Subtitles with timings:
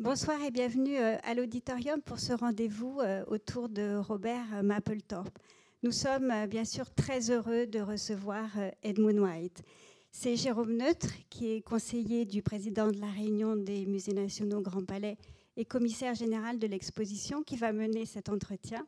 [0.00, 5.38] Bonsoir et bienvenue euh, à l'auditorium pour ce rendez-vous euh, autour de Robert euh, Mapplethorpe.
[5.82, 8.46] Nous sommes bien sûr très heureux de recevoir
[8.82, 9.62] Edmund White.
[10.10, 14.86] C'est Jérôme Neutre, qui est conseiller du président de la Réunion des musées nationaux Grand
[14.86, 15.18] Palais
[15.58, 18.86] et commissaire général de l'exposition, qui va mener cet entretien.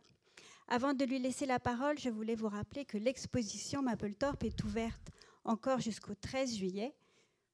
[0.67, 5.11] Avant de lui laisser la parole, je voulais vous rappeler que l'exposition Mapplethorpe est ouverte
[5.45, 6.95] encore jusqu'au 13 juillet.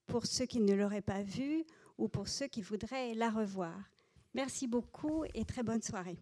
[0.06, 1.64] Pour ceux qui ne l'auraient pas vue,
[1.98, 3.74] ou pour ceux qui voudraient la revoir.
[4.34, 6.18] Merci beaucoup et très bonne soirée.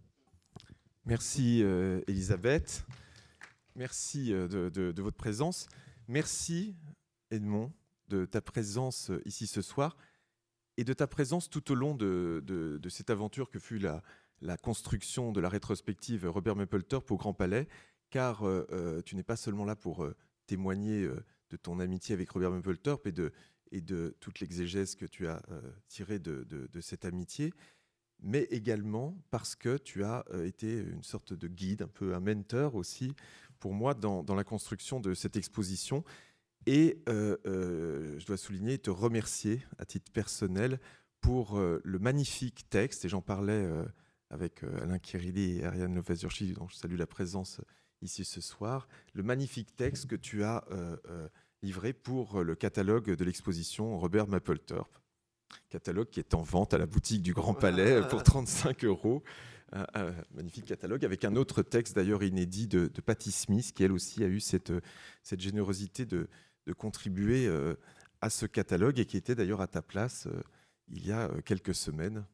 [1.05, 2.85] Merci euh, Elisabeth.
[3.77, 5.69] Merci euh, de, votre présence.
[6.09, 6.75] Merci
[7.31, 7.73] Edmond
[8.09, 9.97] de ta présence euh, ici ce soir
[10.77, 14.03] et de ta présence tout au long de, cette aventure que fut la,
[14.59, 17.69] construction de la rétrospective Robert Mapplethorpe au Grand Palais,
[18.11, 18.45] car
[19.07, 20.07] tu n'es pas seulement là pour
[20.47, 21.09] témoigner
[21.49, 23.33] de ton amitié avec Robert Mapplethorpe et de,
[23.73, 27.53] et de toute l'exégèse que tu as euh, tirée de, cette amitié,
[28.21, 32.21] mais également parce que tu as euh, été une sorte de guide, un peu un
[32.21, 33.13] mentor aussi
[33.59, 36.05] pour moi dans, la construction de cette exposition.
[36.67, 40.81] Et euh, je dois souligner et te remercier à titre personnel
[41.21, 43.69] pour le magnifique texte, et j'en parlais
[44.31, 47.61] avec Alain Kirilli et Ariane lopez dont je salue la présence
[48.01, 50.65] ici ce soir, le magnifique texte que tu as
[51.63, 54.99] livré pour le catalogue de l'exposition Robert Mapplethorpe.
[55.69, 59.23] Catalogue qui est en vente à la boutique du Grand Palais pour 35 euros.
[59.73, 63.91] Un, magnifique catalogue avec un autre texte d'ailleurs inédit de, de, Patty Smith qui elle
[63.91, 64.73] aussi a eu cette,
[65.25, 66.29] cette générosité de,
[66.67, 67.75] de contribuer euh,
[68.21, 70.41] à ce catalogue et qui était d'ailleurs à ta place euh,
[70.89, 72.25] il y a euh, quelques semaines.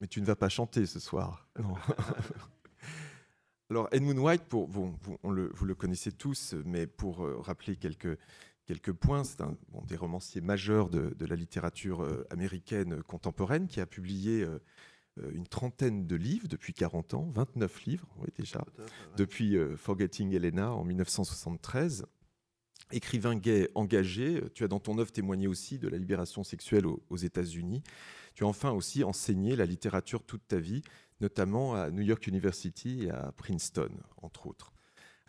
[0.00, 1.48] Mais tu ne vas pas chanter ce soir.
[1.58, 1.74] Non.
[3.70, 8.18] Alors Edmund White, pour, vous, on le, vous le connaissez tous, mais pour rappeler quelques,
[8.66, 9.24] quelques points.
[9.24, 14.58] C'est un des romanciers majeurs de, la littérature euh, américaine contemporaine qui a publié euh,
[15.20, 18.64] euh, une trentaine de livres depuis 40 ans, 29 livres oui, déjà,
[19.16, 22.06] depuis Forgetting Helena en 1973.
[22.90, 27.02] Écrivain gay engagé, tu as dans ton œuvre témoigné aussi de la libération sexuelle aux,
[27.08, 27.82] aux États-Unis.
[28.34, 30.82] Tu as enfin aussi enseigné la littérature toute ta vie,
[31.20, 34.72] notamment à New York University et à Princeton, entre autres.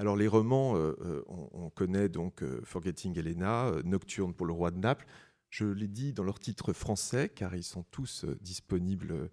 [0.04, 4.70] Alors les romans, euh, euh, on, connaît donc euh, Forgetting Helena, Nocturne pour le roi
[4.70, 5.06] de Naples.
[5.50, 9.30] Je l'ai dit dans leur titre français, car ils sont tous disponibles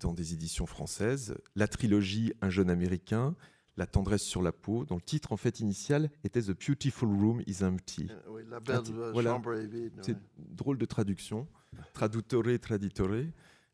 [0.00, 1.36] dans des éditions françaises.
[1.54, 3.36] La trilogie Un jeune américain,
[3.76, 7.42] La tendresse sur la peau, dont le titre en fait initial était The Beautiful Room
[7.46, 8.08] is Empty.
[8.50, 8.82] la belle
[9.22, 10.00] chambre est vide.
[10.02, 11.46] C'est drôle de traduction.
[11.92, 13.28] Traduttore, traditore.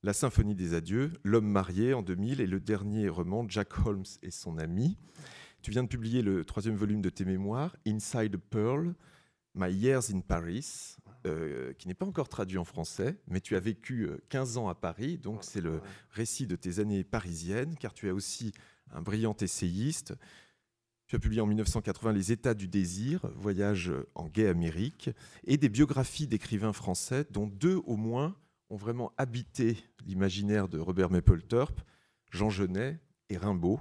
[0.04, 4.30] La Symphonie des Adieux, L'homme marié en 2000 et le dernier roman Jack Holmes et
[4.30, 4.98] son ami.
[5.62, 8.94] Tu viens de publier le troisième volume de tes mémoires, Inside Pearl,
[9.54, 10.96] My Years in Paris,
[11.26, 14.68] euh, qui n'est pas encore traduit en français, mais tu as vécu 15 euh, ans
[14.68, 15.80] à Paris, donc c'est le
[16.10, 18.52] récit de tes années parisiennes, car tu es aussi
[18.92, 20.14] un brillant essayiste.
[21.08, 25.10] Tu as publié en 1980 Les États du désir, Voyage en gay Amérique,
[25.44, 28.36] et des biographies d'écrivains français, dont deux au moins
[28.70, 29.76] ont vraiment habité
[30.06, 31.80] l'imaginaire de Robert Mapplethorpe,
[32.30, 33.80] Jean Genet et Rimbaud,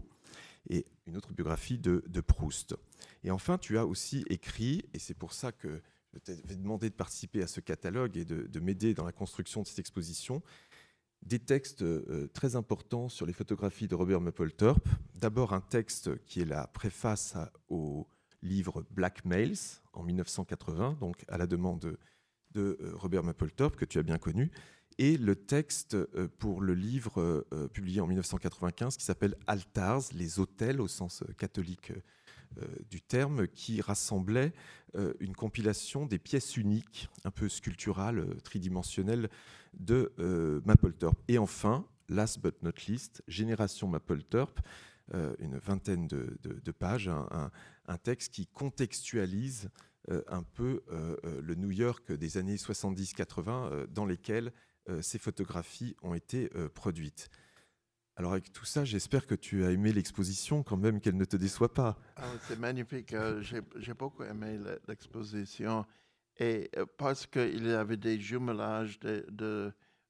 [0.70, 2.76] et une autre biographie de, Proust.
[3.24, 5.82] Et enfin, tu as aussi écrit, et c'est pour ça que
[6.14, 9.68] je t'avais demandé de participer à ce catalogue et de, m'aider dans la construction de
[9.68, 10.42] cette exposition,
[11.24, 14.88] des textes euh, très importants sur les photographies de Robert Mapplethorpe.
[15.16, 17.36] D'abord un texte qui est la préface
[17.70, 18.08] au
[18.44, 21.98] livre Blackmails en 1980, donc à la demande de,
[22.52, 24.52] de euh, Robert Mapplethorpe, que tu as bien connu,
[25.00, 30.40] et le texte euh, pour le livre euh, publié en 1995 qui s'appelle Altars, les
[30.40, 31.94] hôtels au sens euh, catholique
[32.90, 34.54] du terme, qui rassemblait
[35.20, 39.30] une compilation des pièces uniques, un peu sculpturales, tridimensionnelles,
[39.74, 40.12] de
[40.66, 41.20] Mapplethorpe.
[41.28, 44.62] Et enfin, last but not least, Génération Mapplethorpe,
[45.14, 47.52] une vingtaine de, pages, un,
[47.86, 49.70] un, texte qui contextualise
[50.10, 54.52] un peu le New York des années 70-80, dans lesquels euh,
[55.02, 57.30] ces photographies ont été euh, produites.
[58.16, 61.38] Alors avec tout ça, j'espère que tu as aimé l'exposition quand même, qu'elle ne te
[61.38, 61.98] déçoit pas.
[62.16, 65.86] Ah, c'est magnifique, euh, j'ai beaucoup aimé l'exposition.
[66.40, 69.26] Et parce qu'il y avait des jumelages de,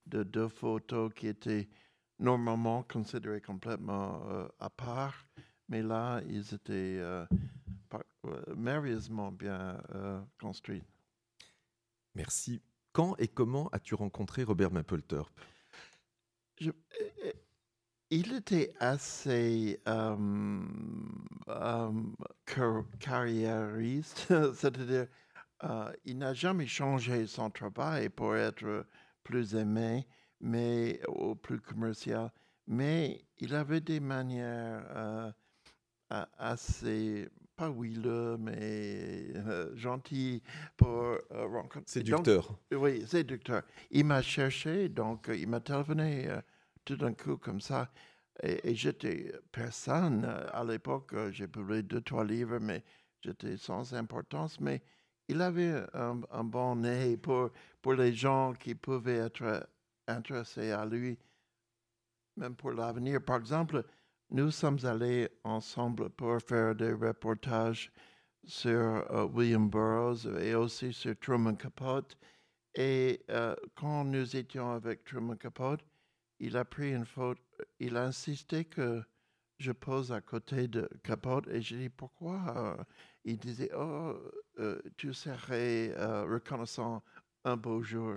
[0.05, 1.69] de, deux photos qui étaient
[2.19, 4.21] normalement considérées complètement
[4.59, 5.25] à part,
[5.69, 7.01] mais là, ils étaient
[8.57, 9.81] merveilleusement bien
[10.37, 10.83] construits.
[12.13, 12.61] Merci
[12.97, 15.39] quand et comment as-tu rencontré Robert Mapplethorpe?
[16.59, 17.31] Je, euh,
[18.09, 20.61] Il était assez euh,
[21.49, 21.91] euh,
[22.99, 25.07] carriériste, c'est-à-dire
[26.05, 28.87] il n'a jamais changé son travail pour être
[29.23, 30.07] plus aimé,
[30.39, 32.31] mais au plus commercial.
[32.67, 34.85] Mais il avait des manières
[36.11, 40.41] euh, assez, pas huileux, mais euh, gentilles
[40.77, 41.79] pour euh, rencontrer.
[41.79, 42.59] Donc, Séducteur.
[42.71, 43.63] oui, séducteur.
[43.91, 46.29] Il m'a cherché, donc euh, il m'a téléphoné
[46.85, 47.91] tout d'un coup comme ça.
[48.43, 50.23] Et, et j'étais personne.
[50.25, 52.83] À l'époque, j'ai publié deux, trois livres, mais
[53.21, 54.59] j'étais sans importance.
[54.59, 54.83] Mais
[55.27, 57.49] il avait un, un bon nez pour,
[57.81, 59.67] pour les gens qui pouvaient être
[60.07, 61.17] intéressés à lui,
[62.37, 63.19] même pour l'avenir.
[63.25, 63.83] Par exemple,
[64.29, 67.91] nous sommes allés ensemble pour faire des reportages
[68.45, 68.71] sur
[69.11, 72.17] euh, William Burroughs et aussi sur Truman Capote.
[72.75, 75.81] Et euh, quand nous étions avec Truman Capote,
[76.39, 77.41] il a pris une photo,
[77.79, 79.01] il a insisté que
[79.59, 82.83] je pose à côté de Capote et j'ai dit pourquoi euh,
[83.25, 84.13] Il disait Oh,
[84.59, 85.93] euh, tu serais
[86.25, 87.03] reconnaissant
[87.43, 88.15] un beau jour.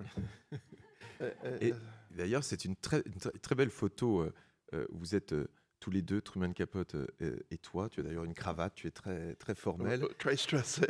[1.61, 1.73] Et-
[2.11, 4.27] D'ailleurs, c'est une très, une très, belle photo
[4.73, 5.33] où vous êtes
[5.81, 7.88] tous les deux, Truman Capote euh, et toi.
[7.88, 10.05] Tu as d'ailleurs une cravate, tu es très, très formel.
[10.05, 10.82] euh, très stressé.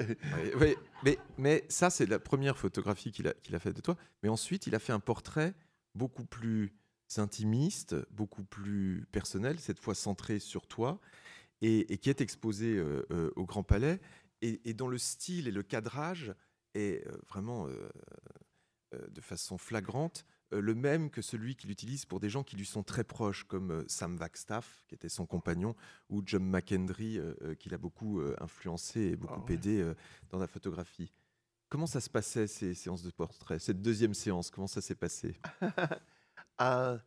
[1.04, 3.96] Mais, mais ça, c'est la première photographie qu'il a, qu'il a faite de toi.
[4.22, 5.54] Mais ensuite, il a fait un portrait
[5.94, 6.74] beaucoup plus
[7.16, 11.00] intimiste, beaucoup plus personnel, cette fois centré sur toi,
[11.60, 14.00] et, et qui est exposé euh, euh, au Grand Palais,
[14.42, 16.34] et, et dont le style et le cadrage
[16.74, 17.88] est vraiment, euh,
[19.08, 20.24] de façon flagrante,
[20.58, 23.70] le même que celui qu'il utilise pour des gens qui lui sont très proches, comme
[23.70, 25.74] euh, Sam Wagstaff, qui était son compagnon,
[26.08, 29.54] ou John McKendry, euh, euh, qui l'a beaucoup euh, influencé et beaucoup Ah ouais.
[29.54, 29.94] aidé euh,
[30.30, 31.12] dans la photographie.
[31.68, 35.36] Comment ça se passait, ces séances de portrait Cette deuxième séance, comment ça s'est passé?
[36.60, 36.98] Euh,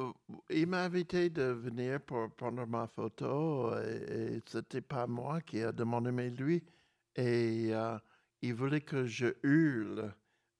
[0.00, 0.12] euh,
[0.50, 5.62] il m'a invité de venir pour prendre ma photo et, et c'était pas moi qui
[5.62, 6.64] a demandé, mais lui.
[7.16, 7.98] Et euh,
[8.42, 10.14] il voulait que je hurle.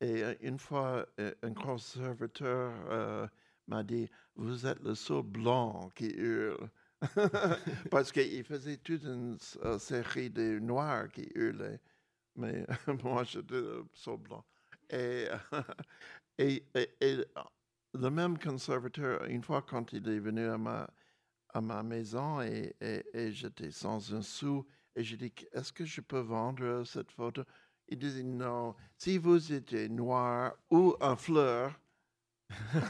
[0.04, 3.26] Et euh, une fois, euh, un conservateur euh,
[3.68, 6.68] m'a dit, vous êtes le seul blanc qui hurle.
[7.90, 9.38] Parce qu'il faisait toute une
[9.78, 11.80] série de noirs qui hurlaient.
[12.36, 12.66] Mais
[13.02, 14.44] moi, j'étais le seul blanc.
[16.38, 16.60] Et,
[17.94, 20.90] le même conservateur, une fois quand il est venu à ma,
[21.48, 22.74] à ma maison et
[23.32, 24.66] j'étais sans un sou,
[24.96, 27.42] et j'ai dit, est-ce que je peux vendre cette photo?
[27.88, 31.78] Il disait, non, si vous étiez noir ou en fleur,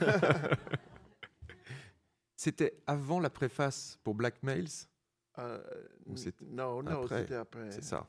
[2.37, 4.87] C'était avant la préface pour Blackmails,
[5.38, 5.62] euh,
[6.06, 7.70] Ou n- c'était non, non, c'était après.
[7.70, 8.06] c'est ça.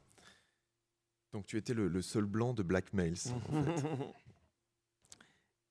[1.31, 3.83] Donc tu étais le, le seul blanc de Blackmails, en fait.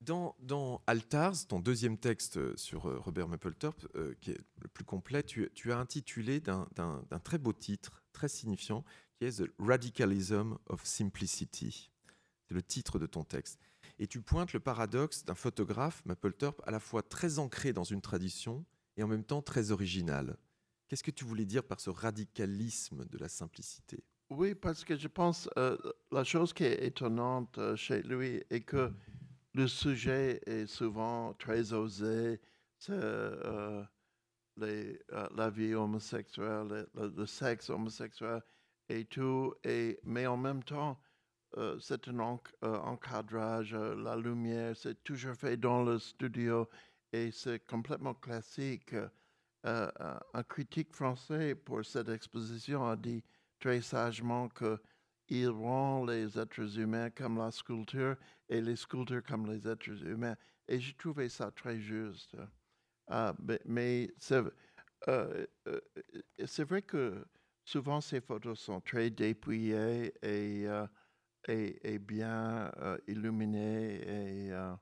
[0.00, 4.68] Dans, dans Altars, ton deuxième texte euh, sur euh, Robert Mapplethorpe, euh, qui est le
[4.68, 6.66] plus complet, tu, tu as intitulé d'un
[7.22, 8.84] très beau titre, très signifiant,
[9.16, 11.90] qui est The Radicalism of Simplicity.
[12.46, 13.58] C'est le titre de ton texte.
[13.98, 18.00] Et tu pointes le paradoxe d'un photographe, Mapplethorpe, à la fois très ancré dans une
[18.00, 18.64] tradition
[18.96, 20.36] et en même temps très original.
[20.88, 24.04] Qu'est-ce que tu voulais dire par ce radicalisme de la simplicité?
[24.30, 25.76] Oui, parce que je pense euh,
[26.10, 28.92] la chose qui est étonnante euh, chez lui est que
[29.52, 32.40] le sujet est souvent très osé.
[32.78, 33.84] C'est euh,
[34.58, 38.42] euh, la vie homosexuelle, le, le- le sexe homosexuel
[38.88, 39.54] et tout.
[39.64, 41.00] Et, mais en même temps,
[41.56, 42.18] euh, c'est un
[42.64, 46.68] euh, encadrage, euh, la lumière, c'est toujours fait dans le studio
[47.12, 48.94] et c'est complètement classique.
[49.64, 49.90] Un-
[50.48, 53.24] critique français pour cette exposition a dit
[53.58, 54.80] très sagement que
[55.28, 58.16] il rend les êtres humains comme la sculpture
[58.48, 60.36] et les sculptures comme les êtres humains.
[60.68, 62.36] Et j'ai trouvé ça très juste.
[63.08, 64.10] Ah, mais
[66.44, 67.24] c'est vrai que
[67.64, 70.86] souvent ces photos sont très dépouillées et, euh,
[71.98, 74.74] bien euh, illuminées et, euh,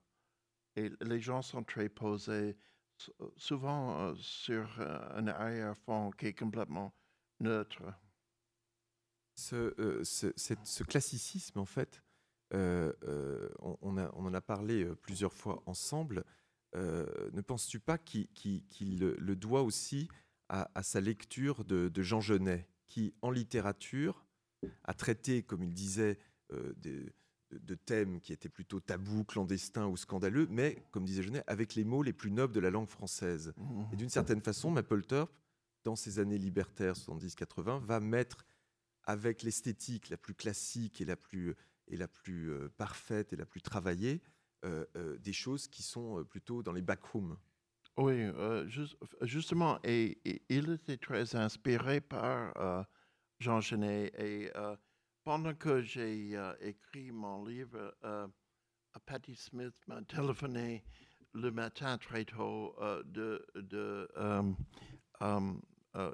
[0.76, 2.56] et les gens sont très posés,
[3.36, 6.94] souvent sur un arrière-fond qui est complètement
[7.40, 7.82] neutre.
[9.34, 12.02] ce, ce- classicisme, en fait,
[12.52, 16.24] on, en a parlé plusieurs fois ensemble.
[16.74, 20.08] Ne penses-tu pas qu'il le, doit aussi
[20.48, 24.26] à, sa lecture de Jean Genet, qui, en littérature,
[24.84, 26.18] a traité, comme il disait,
[26.52, 27.10] euh, des-
[27.50, 31.84] de, thèmes qui étaient plutôt tabous, clandestins ou scandaleux, mais, comme disait Genet, avec les
[31.84, 33.54] mots les plus nobles de la langue française.
[33.92, 35.32] Et d'une certaine façon, Mapplethorpe,
[35.84, 38.44] dans ses années libertaires 70-80, va mettre
[39.04, 41.54] avec l'esthétique la plus classique et la plus,
[41.88, 44.20] et la plus euh, parfaite et la plus travaillée,
[44.64, 47.38] euh, euh, des choses qui sont plutôt dans les backrooms.
[47.98, 52.82] Oui, euh, jus- justement, et, et il était très inspiré par euh,
[53.38, 54.10] Jean Genet.
[54.18, 54.76] Et euh,
[55.24, 57.94] pendant que j'ai écrit mon livre,
[59.06, 60.84] Patty Smith m'a téléphoné
[61.34, 64.08] le matin très tôt de, de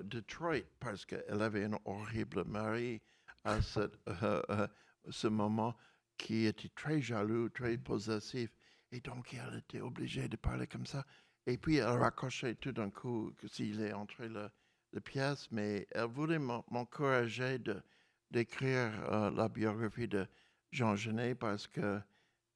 [0.03, 3.01] Detroit parce qu'elle avait un horrible mari
[3.45, 3.97] à cette,
[5.11, 5.77] ce moment
[6.17, 8.51] qui était très jaloux, très possessif.
[8.91, 11.05] Et donc, elle était obligée de parler comme ça.
[11.49, 14.49] Et puis, elle raccrochait tout d'un coup que s'il est entré le,
[14.93, 17.83] le pièce, mais elle voulait m'en- m'encourager de
[18.31, 20.27] d'écrire euh, la biographie de
[20.71, 21.99] Jean Genet parce que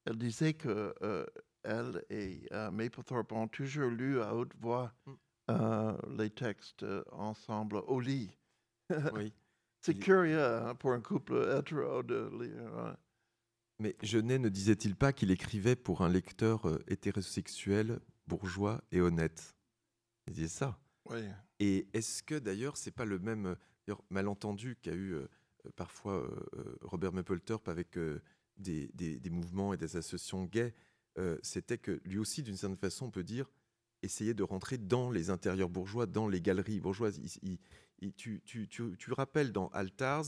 [0.05, 1.25] elle disait que euh,
[1.63, 5.13] elle et euh, Mapplethorpe ont toujours lu à haute voix Mm.
[5.51, 8.37] euh, les textes ensemble au lit.
[9.15, 9.33] Oui.
[9.81, 12.79] C'est curieux hein, pour un couple hétéro de lire.
[12.79, 12.97] hein.
[13.79, 19.55] Mais Genet ne disait-il pas qu'il écrivait pour un lecteur hétérosexuel, bourgeois et honnête
[20.26, 20.79] Il disait ça.
[21.11, 21.21] Oui.
[21.59, 23.57] Et est-ce que d'ailleurs, c'est pas le même
[23.88, 25.26] euh, malentendu qu'a eu euh,
[25.67, 26.14] euh, parfois
[26.55, 28.21] euh, Robert Mapplethorpe avec euh,
[28.57, 30.75] des, des- des mouvements et des associations gays
[31.43, 33.50] C'était que lui aussi, d'une certaine façon, on peut dire,
[34.02, 37.19] essayait de rentrer dans les intérieurs bourgeois, dans les galeries bourgeoises.
[37.19, 37.59] Il- il-
[38.00, 40.26] il- tu, tu- tu- tu rappelles dans Altars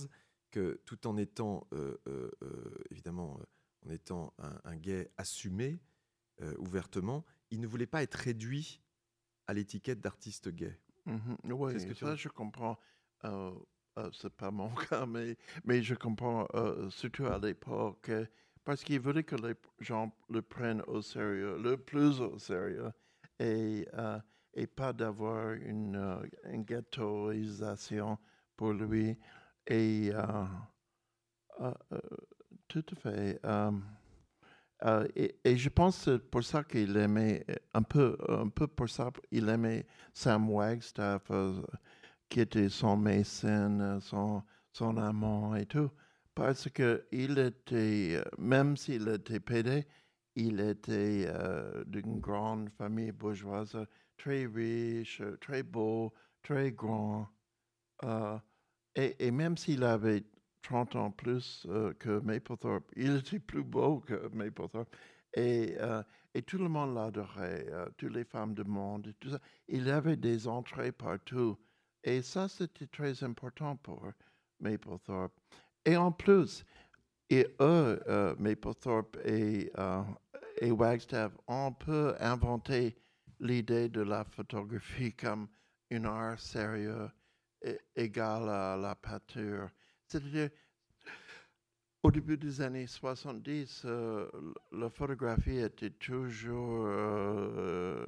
[0.50, 1.66] que tout en étant,
[2.90, 3.40] évidemment,
[3.86, 5.80] en étant un, un gay assumé
[6.58, 8.80] ouvertement, il ne voulait pas être réduit
[9.46, 10.78] à l'étiquette d'artiste gay.
[11.06, 11.36] Mhm.
[11.44, 12.78] Oui, ce que ça je comprends.
[13.24, 13.52] Euh,
[13.98, 18.10] euh, c'est pas mon cas, mais, mais je comprends euh, surtout à l'époque
[18.64, 22.90] parce qu'il voulait que les gens le prennent au sérieux, le plus au sérieux,
[23.38, 24.18] et, euh,
[24.54, 28.18] et pas d'avoir une, euh, une ghettoisation
[28.56, 29.18] pour lui.
[29.66, 30.10] Et
[32.68, 33.40] tout à fait.
[34.82, 38.66] Euh, et, je pense que c'est pour ça qu'il aimait euh, un peu, un peu
[38.66, 41.62] pour ça, il aimait Sam Wagstaff, euh,
[42.28, 45.90] qui était son mécène, son, son amant et tout,
[46.34, 49.86] parce que il était, même s'il était pédé,
[50.34, 51.28] il était
[51.86, 53.76] d'une grande famille bourgeoise,
[54.16, 56.12] très riche, très beau,
[56.42, 57.28] très grand.
[58.96, 60.24] et, et même s'il avait
[60.64, 64.96] 30 ans plus euh, que Mapplethorpe, il était plus beau que Mapplethorpe.
[65.34, 66.02] Et, euh,
[66.32, 69.38] et tout le monde l'adorait, euh, toutes les femmes du monde, tout ça.
[69.68, 71.58] Il avait des entrées partout.
[72.02, 74.10] Et ça, c'était très important pour
[74.60, 75.38] Mapplethorpe.
[75.84, 76.64] Et en plus,
[77.30, 78.00] et eux,
[78.38, 79.72] Mapplethorpe et,
[80.58, 82.96] et Wagstaff, ont peu inventé
[83.40, 85.48] l'idée de la photographie comme
[85.90, 87.08] un art sérieux
[87.96, 89.70] égal à la peinture.
[90.14, 90.50] C'est-à-dire,
[92.04, 94.30] au début des années 70, euh,
[94.70, 98.06] la photographie était toujours euh,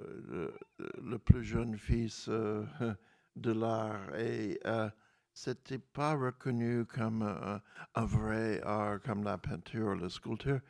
[1.03, 2.65] le, plus jeune fils euh,
[3.35, 4.89] de l'art et euh,
[5.35, 10.61] c'était pas reconnu comme un vrai art comme la peinture, la sculpture.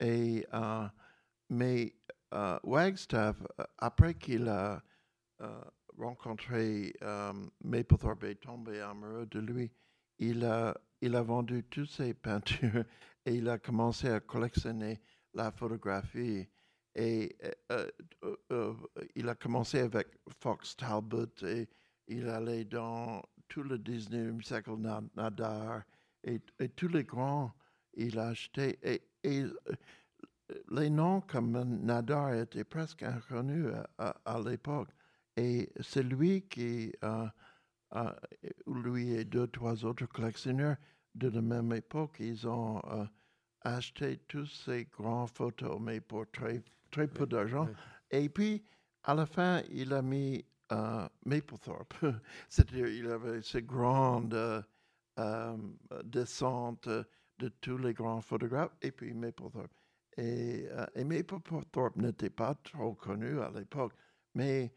[0.00, 0.46] Et,
[1.48, 1.94] mais
[2.62, 3.42] Wagstaff,
[3.78, 4.82] après qu'il a
[5.96, 6.94] rencontré
[7.64, 9.72] Mapplethorpe et tombé amoureux de lui,
[10.18, 12.84] il a, il a vendu toutes ses peintures
[13.26, 15.00] et il a commencé à collectionner
[15.34, 16.48] la photographie.
[16.94, 17.36] Et
[17.72, 17.90] euh,
[18.22, 18.74] euh, euh,
[19.16, 20.06] il a commencé avec
[20.40, 21.68] Fox Talbot et
[22.06, 25.82] il allait dans tout le 19e siècle, Na- Nadar
[26.22, 26.40] et,
[26.76, 27.52] tous les grands,
[27.94, 28.78] il a acheté.
[28.82, 29.44] Et,
[30.70, 33.68] les noms comme Nadar étaient presque inconnus
[33.98, 34.90] à, l'époque.
[35.36, 36.92] Et c'est lui qui,
[37.96, 38.12] euh,
[38.66, 40.76] lui et deux, trois autres collectionneurs
[41.14, 43.04] de la même époque, ils ont euh,
[43.60, 47.68] acheté tous ces grands photos, mais pour très, très peu d'argent.
[48.10, 48.64] Et puis,
[49.04, 51.94] à la fin, il a mis euh, Mapplethorpe.
[52.48, 54.34] C'est-à-dire, il avait ces grandes
[55.18, 55.56] euh,
[56.04, 59.72] descentes de tous les grands photographes, et puis Mapplethorpe.
[60.16, 63.94] Et, et Mapplethorpe n'était pas trop connu à l'époque,
[64.34, 64.72] mais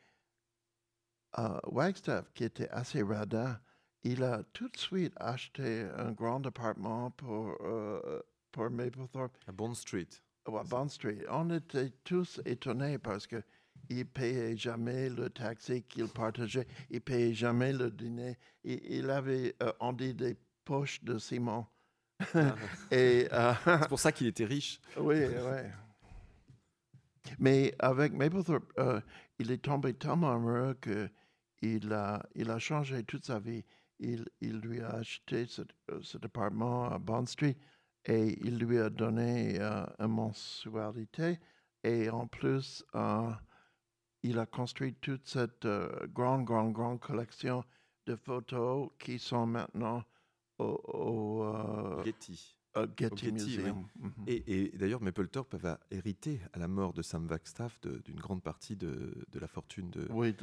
[1.39, 3.59] euh, Wagstaff, qui était assez radin,
[4.03, 9.73] il a tout de suite acheté un grand appartement pour, euh, pour Mapplethorpe À Bond
[9.73, 10.07] Street.
[10.45, 11.25] Bond Street.
[11.29, 13.43] On était tous étonnés parce que
[13.89, 18.37] il payait jamais le taxi qu'il partageait, il payait jamais le dîner.
[18.63, 21.69] Il, il avait, euh, on dit, des poches de ciment.
[22.91, 24.79] Et euh, C'est pour ça qu'il était riche.
[24.97, 25.61] oui, oui.
[27.39, 29.01] Mais avec Mapplethorpe, euh,
[29.39, 31.09] il est tombé tellement amoureux que
[31.61, 33.63] il a, il a changé toute sa vie.
[33.99, 37.57] Il, il lui a acheté cet, euh, cet appartement à Bond Street
[38.05, 41.39] et il lui a donné euh, une mensualité.
[41.83, 43.31] Et en plus, euh,
[44.23, 47.63] il a construit toute cette euh, grande, grande, grande collection
[48.05, 50.03] de photos qui sont maintenant
[50.57, 52.56] au, au, Getty.
[52.97, 53.87] Getty, Getty, Museum.
[53.99, 54.11] Mhm.
[54.27, 58.75] Et, et d'ailleurs, Mapplethorpe va hériter à la mort de Sam Wagstaff d'une grande partie
[58.75, 60.35] de, de la fortune de, Oui.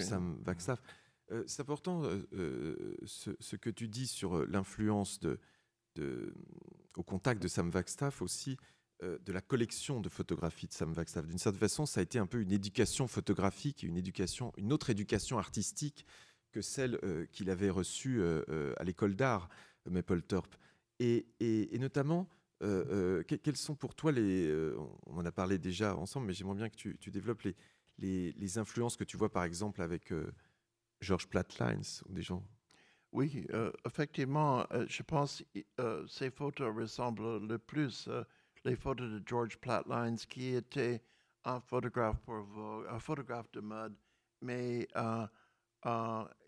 [0.00, 0.82] Sam Wagstaff.
[1.30, 5.38] Euh, c'est important euh, euh, ce, ce que tu dis sur euh, l'influence de,
[5.96, 6.34] de-
[6.96, 8.56] au contact de Sam Wagstaff aussi
[9.02, 11.26] euh, de la collection de photographies de Sam Wagstaff.
[11.26, 14.88] D'une certaine façon, ça a été un peu une éducation photographique, une éducation, une autre
[14.90, 16.06] éducation artistique
[16.50, 16.98] que celle
[17.30, 19.50] qu'il avait reçue à l'école d'art
[19.88, 20.56] Mapplethorpe.
[21.00, 22.28] Et, notamment,
[22.62, 24.48] euh, euh, que- quels sont pour toi les...
[24.48, 24.76] euh,
[25.06, 27.42] on en a parlé déjà ensemble, mais j'aimerais bien que tu, développes
[27.98, 30.32] les, influences que tu vois par exemple avec euh,
[31.00, 32.44] George Platlines ou des gens.
[33.12, 33.46] Oui,
[33.86, 38.06] effectivement, je pense que ces photos ressemblent le plus
[38.64, 41.02] les photos de George Platlines, qui était
[41.44, 43.96] un photographe pour Vogue, un photographe de mode,
[44.42, 44.86] mais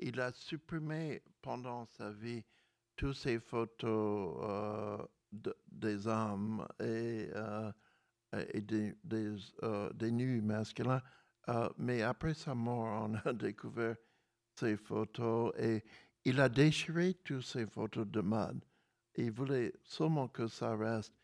[0.01, 2.45] il a supprimé pendant sa vie
[3.01, 4.99] toutes ces photos euh,
[5.33, 7.73] de- des hommes et, euh,
[8.55, 11.01] des, des, euh, des masculins.
[11.79, 13.97] Mais après sa mort, on a découvert
[14.55, 15.83] ces photos et
[16.27, 18.63] il a déchiré toutes ces photos de mode.
[19.17, 21.15] Il voulait seulement que ça reste.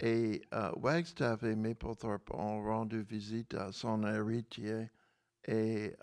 [0.00, 0.42] Et
[0.76, 4.90] Wagstaff et Mapplethorpe ont rendu visite à son héritier
[5.48, 5.94] et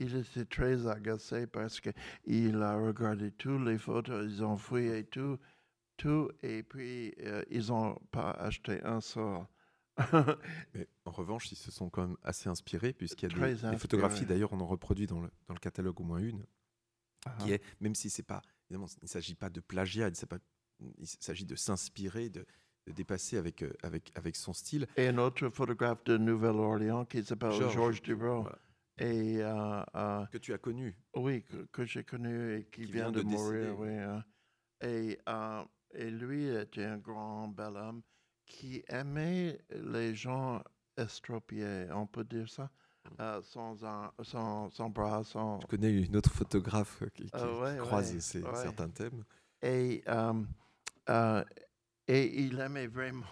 [0.00, 5.38] il était très agacé parce qu'il a regardé toutes les photos, ils ont fouillé tout,
[5.96, 9.46] tout et puis euh, ils n'ont pas acheté un seul.
[10.74, 13.76] Mais en revanche, ils se sont quand même assez inspirés, puisqu'il y a des, des
[13.78, 16.40] photographies, d'ailleurs, on en reproduit dans le, dans le catalogue au moins une,
[17.40, 17.54] qui Ah.
[17.54, 21.54] est, même si c'est pas, évidemment, il ne s'agit pas de plagiat, il s'agit de
[21.54, 22.46] s'inspirer, de,
[22.86, 24.86] de dépasser avec, euh, avec, avec son style.
[24.96, 28.42] Et un autre photographe de Nouvelle-Orléans qui s'appelle Georges, Dureau.
[28.42, 28.58] voilà,
[29.00, 30.94] Et euh, euh, que tu as connu.
[31.16, 33.78] oui, que, que j'ai connu et qui, Qui vient, vient de, de mourir.
[33.78, 34.20] Oui, euh,
[34.82, 38.02] et, euh, et lui était un grand bel homme
[38.46, 40.62] qui aimait les gens
[40.96, 42.70] estropiés, on peut dire ça,
[43.20, 47.46] euh, sans, un- sans, sans bras, sans, Je connais une autre photographe euh, qui, qui
[47.60, 48.54] ouais, croise ouais, ces- ouais.
[48.54, 49.24] certains thèmes.
[49.62, 50.42] et, euh,
[51.08, 51.44] euh,
[52.08, 53.24] et il aimait vraiment,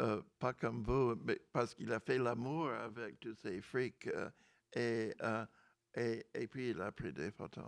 [0.00, 4.06] euh, pas comme vous, mais parce qu'il a fait l'amour avec tous ces frics.
[4.08, 4.30] euh,
[4.74, 5.46] et, euh,
[5.96, 7.64] et, et puis il a pris des photos.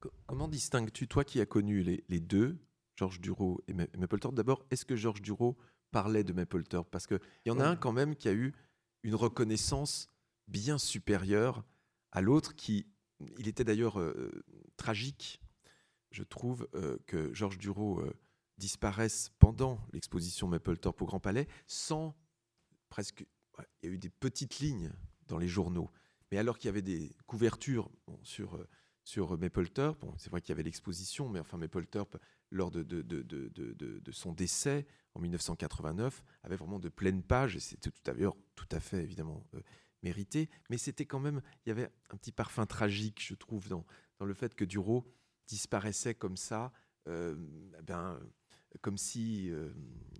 [0.00, 2.58] Co- Comment distingues-tu, toi qui as connu les, les deux,
[2.96, 4.34] Georges Duro et Ma- Mapplethorpe?
[4.34, 5.58] D'abord, est-ce que Georges Duro
[5.90, 6.90] parlait de Mapplethorpe?
[6.90, 8.54] Parce qu'il y en a un quand même qui a eu
[9.02, 10.08] une reconnaissance
[10.46, 11.64] bien supérieure
[12.12, 12.86] à l'autre, qui,
[13.38, 14.00] il était d'ailleurs
[14.76, 15.42] tragique,
[16.10, 16.66] je trouve,
[17.06, 18.02] que Georges Duro
[18.58, 22.14] euh, disparaisse pendant l'exposition Mapplethorpe au Grand Palais, sans
[22.88, 23.26] presque...
[23.82, 24.92] Il y a eu des petites lignes
[25.26, 25.90] dans les journaux,
[26.30, 27.90] mais alors qu'il y avait des couvertures
[28.22, 28.56] sur...
[28.56, 28.68] euh,
[29.04, 30.04] sur Mapplethorpe.
[30.18, 32.18] C'est vrai qu'il y avait l'exposition, mais enfin Mapplethorpe,
[32.50, 37.60] lors de, de, de, de, son décès en 1989, avait vraiment de pleines pages, et
[37.60, 39.62] c'était tout d'ailleurs tout à fait évidemment euh,
[40.02, 43.86] mérité, mais c'était quand même, il y avait un petit parfum tragique, je trouve, dans,
[44.18, 45.06] dans le fait que Duro
[45.46, 46.70] disparaissait comme ça,
[47.08, 47.34] euh,
[47.84, 48.20] ben,
[48.80, 49.70] comme si euh,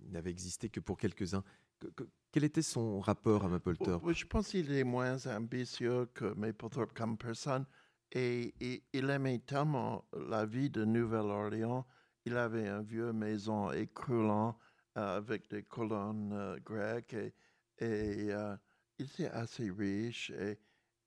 [0.05, 1.43] il n'avait existé que pour quelques-uns.
[1.79, 6.33] Que- que- quel était son rapport à Mapplethorpe je pense qu'il est moins ambitieux que
[6.33, 7.65] Mapplethorpe comme personne.
[8.11, 11.85] Et, et il aimait tellement la vie de Nouvelle-Orléans.
[12.25, 14.57] Il avait une vieille maison écroulant
[14.97, 17.13] euh, avec des colonnes euh, grecques.
[17.13, 17.33] Et,
[17.79, 18.55] et, euh,
[18.97, 20.31] il était assez riche.
[20.31, 20.59] Et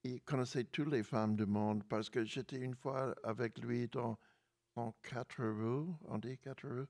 [0.05, 4.17] il connaissait toutes les femmes du monde parce que j'étais une fois avec lui dans,
[4.75, 5.97] dans quatre roues.
[6.07, 6.87] On dit quatre roues?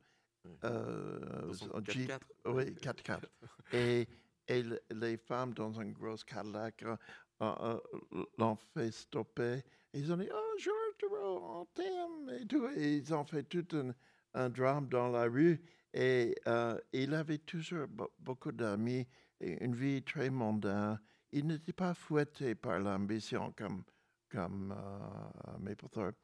[0.65, 1.53] Euh,
[1.87, 2.11] Jeep.
[2.11, 2.21] 4x4?
[2.47, 3.23] Oui, 4x4.
[3.73, 4.09] Et,
[4.49, 6.97] et le- les femmes dans un gros Cadillac euh,
[7.43, 7.81] euh,
[8.15, 9.63] euh, l'ont fait stopper.
[9.93, 10.57] Ils ont dit Oh,
[10.99, 12.31] Dureau, on t'aime.
[12.41, 12.67] Et, tout.
[12.77, 13.95] Et ils ont fait tout un,
[14.35, 15.61] un drame dans la rue.
[15.95, 19.07] Et euh, il avait toujours be- beaucoup d'amis
[19.41, 20.99] et une vie très mondaine.
[21.33, 23.85] Il n'était pas fouetté par l'ambition comme,
[24.31, 26.17] comme euh, Mapplethorpe.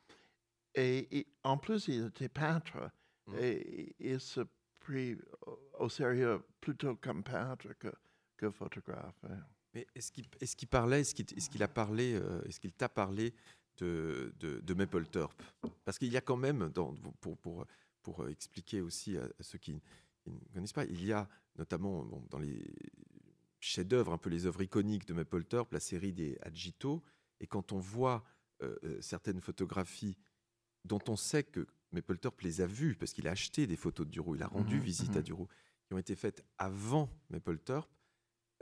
[0.74, 2.90] Et, et en plus, il était peintre.
[3.29, 3.38] Mm.
[3.41, 4.41] Et il se
[4.81, 5.17] prit
[5.79, 7.88] au- sérieux plutôt comme peintre que,
[8.37, 9.25] que photographe.
[9.25, 9.38] hein.
[9.75, 11.14] Mais est-ce qu'il est qu'il parlait, est-ce
[11.51, 13.35] qu'il a parlé, euh, est-ce qu'il t'a parlé
[13.77, 15.43] de, de, de Mapplethorpe
[15.85, 17.67] Parce qu'il y a quand même, dans, pour, pour,
[18.03, 19.81] pour expliquer aussi à, ceux qui,
[20.23, 22.64] qui ne connaissent pas, il y a notamment bon, dans les
[23.61, 27.03] chefs-d'œuvre, un peu les œuvres iconiques de Mapplethorpe, la série des Agito,
[27.41, 28.25] et quand on voit
[28.62, 30.17] euh, euh, certaines photographies
[30.85, 34.11] dont on sait que Mapplethorpe les a vues, parce qu'il a acheté des photos de
[34.11, 35.24] Duro, il a rendu Mhm, visite à mhm.
[35.24, 35.48] Duro,
[35.87, 37.90] qui ont été faites avant Mapplethorpe,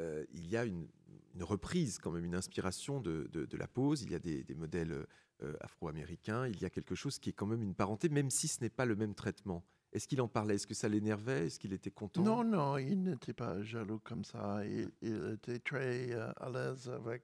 [0.00, 0.86] euh, il y a une,
[1.34, 4.02] une reprise, quand même, une inspiration de, de- de la pose.
[4.02, 5.06] Il y a des, des modèles
[5.42, 6.46] euh, afro-américains.
[6.46, 8.70] Il y a quelque chose qui est quand même une parenté, même si ce n'est
[8.70, 9.64] pas le même traitement.
[9.92, 10.56] Est-ce qu'il en parlait?
[10.56, 11.46] Est-ce que ça l'énervait?
[11.46, 12.22] Est-ce qu'il était content?
[12.22, 14.64] Non, non, il n'était pas jaloux comme ça.
[14.66, 17.22] Il, il était très euh, à l'aise avec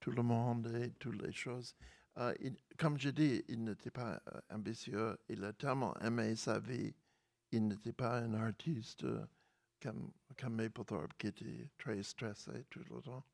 [0.00, 1.74] tout le monde et toutes les choses.
[2.18, 5.16] Euh, il- comme je dis, il n'était pas euh, ambitieux.
[5.28, 6.94] Il a tellement aimé sa vie.
[7.50, 9.24] Il n'était pas un artiste euh,
[9.82, 13.24] comme, comme Mapplethorpe qui était très stressé tout le temps.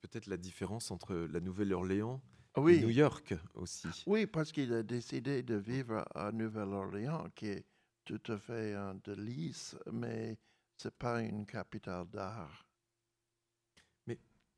[0.00, 2.20] Peut-être la différence entre la Nouvelle-Orléans
[2.54, 4.04] Ah et New York aussi.
[4.06, 7.66] oui, parce qu'il a décidé de vivre à Nouvelle-Orléans, qui est
[8.04, 10.36] tout à fait un délice, mais
[10.76, 12.63] c'est pas une capitale d'art.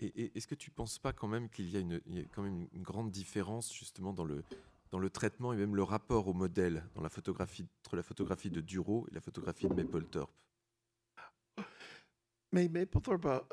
[0.00, 2.20] Et, est-ce que tu ne penses pas quand même qu'il y a, une, il y
[2.20, 4.44] a quand même une grande différence justement dans le,
[4.90, 8.50] dans le traitement et même le rapport au modèle dans la photographie, entre la photographie
[8.50, 10.32] de Duro et la photographie de Mapplethorpe?
[12.52, 13.46] Mais Mapplethorpe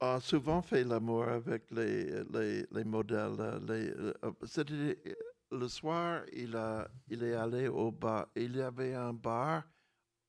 [0.00, 3.40] a, souvent fait l'amour avec les, les, les modèles.
[3.40, 5.14] euh, euh,
[5.50, 8.28] le soir, il, a, il est allé au bar.
[8.36, 9.64] Il y avait un bar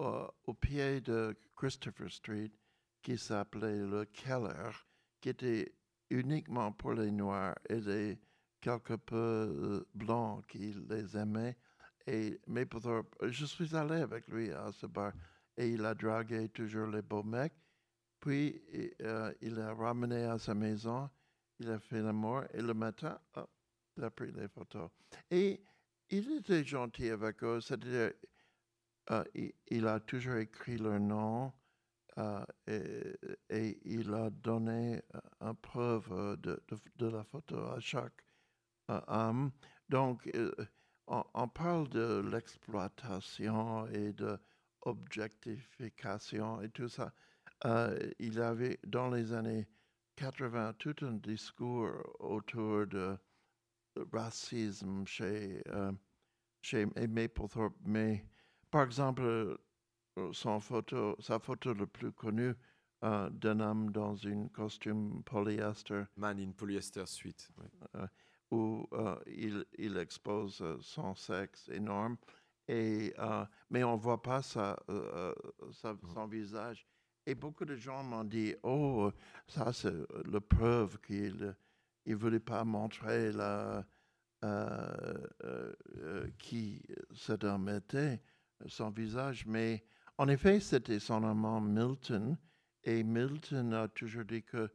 [0.02, 2.52] euh, au pied de Christopher Street
[3.02, 4.72] qui s'appelait le Keller,
[5.26, 5.74] qui était
[6.12, 8.20] uniquement pour les Noirs et les
[8.62, 11.58] quelque peu blancs qui les aimaient.
[12.06, 15.14] Et Mapplethorpe, je suis allé avec lui à ce bar
[15.58, 17.56] et il a dragué toujours les beaux mecs.
[18.20, 18.62] Puis
[19.02, 21.10] euh, il a ramené à sa maison,
[21.60, 23.18] il a fait l'amour et le matin,
[23.98, 24.92] il a pris les photos.
[25.32, 25.60] Et
[26.12, 28.12] il était gentil avec eux, c'est-à-dire
[29.10, 31.52] euh, il, il a toujours écrit leur nom
[32.18, 32.46] euh,
[33.50, 38.24] et, il a donné euh, un preuve euh, de, la photo à chaque
[38.88, 39.52] homme.
[39.90, 40.30] Donc,
[41.08, 44.38] on, parle de l'exploitation et de
[44.82, 47.14] objectification et tout ça.
[48.20, 49.68] Il avait, dans les années
[50.16, 53.18] 80, tout un discours autour de
[54.14, 55.64] racisme chez,
[56.62, 57.76] chez Mapplethorpe.
[57.84, 58.26] Mais,
[58.70, 59.58] par exemple,
[60.32, 62.54] son photo, sa photo la plus connue
[63.04, 67.50] euh, d'un homme dans un costume polyester Man in Polyester Suite.
[67.94, 68.08] ouais.
[68.52, 72.16] où euh, il, il expose euh, son sexe énorme,
[72.68, 76.86] et, euh, mais on ne voit pas sa, euh, euh, sa- son visage.
[77.26, 79.12] Et beaucoup de gens m'ont dit, oh,
[79.48, 79.94] ça c'est
[80.32, 81.56] la preuve qu'il
[82.06, 83.84] ne voulait pas montrer la,
[84.44, 86.84] euh, euh, euh, qui
[87.16, 88.22] cet homme était,
[88.68, 89.46] son visage.
[89.48, 89.84] Mais
[90.18, 92.38] en effet, c'était son amant Milton,
[92.84, 94.70] et Milton a toujours dit que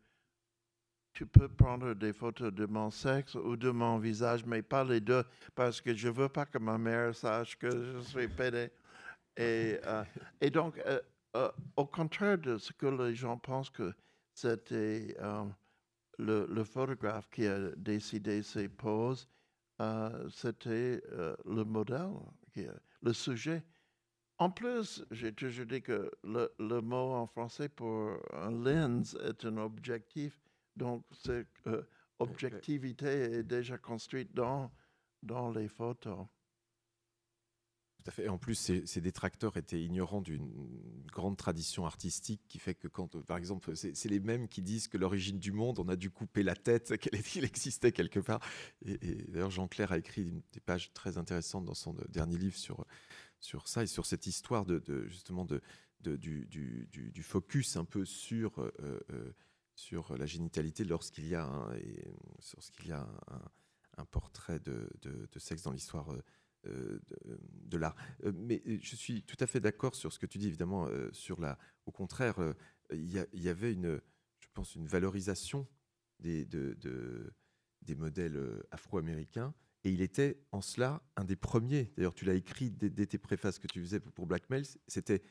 [1.13, 5.01] tu peux prendre des photos de mon sexe ou de mon visage, mais pas les
[5.01, 5.25] deux,
[5.55, 8.71] parce que je veux pas que ma mère sache que je suis pédé.
[9.37, 10.05] Et, euh,
[10.53, 11.01] donc, euh,
[11.37, 13.93] euh, au contraire de ce que les gens pensent que
[14.35, 15.17] c'était
[16.19, 19.29] le, le photographe qui a décidé ces poses,
[20.31, 21.03] c'était
[21.45, 22.13] le modèle,
[23.03, 23.63] le sujet.
[24.41, 29.45] En plus, j'ai toujours dit que le, le mot en français pour un lens est
[29.45, 30.41] un objectif.
[30.77, 31.83] Donc, cette euh,
[32.19, 34.73] objectivité est déjà construite dans,
[35.23, 36.27] dans les photos.
[38.03, 38.25] Tout à fait.
[38.25, 40.49] Et en plus, ces, détracteurs étaient ignorants d'une
[41.13, 44.97] grande tradition artistique qui fait que quand, par exemple, c'est les mêmes qui disent que
[44.97, 48.41] l'origine du monde, on a dû couper la tête, qu'il existait quelque part.
[48.87, 48.97] Et,
[49.29, 52.87] d'ailleurs, Jean-Claire a écrit des pages très intéressantes dans son euh, dernier livre sur,
[53.39, 55.47] sur ça et sur cette histoire de, justement
[56.01, 58.73] du, focus un peu sur, euh,
[59.11, 59.33] euh,
[59.75, 61.77] sur la génitalité lorsqu'il y a un,
[62.87, 63.07] y a
[63.99, 64.89] un, portrait de,
[65.37, 66.09] sexe dans l'histoire
[66.65, 67.01] de,
[67.67, 67.97] de l'art.
[68.25, 70.87] Euh, mais euh, je suis tout à fait d'accord sur ce que tu dis, évidemment,
[70.87, 71.59] euh, sur la.
[71.87, 72.55] Au contraire, euh,
[72.93, 74.01] il y, avait une,
[74.41, 75.67] je pense, une valorisation
[76.19, 77.33] des, de- de-
[77.83, 79.55] des modèles euh, afro-américains.
[79.85, 81.93] Et il était en cela un des premiers.
[81.97, 84.65] D'ailleurs, tu l'as écrit dès, dès tes préfaces que tu faisais pour, pour Blackmail.
[84.89, 85.23] C'était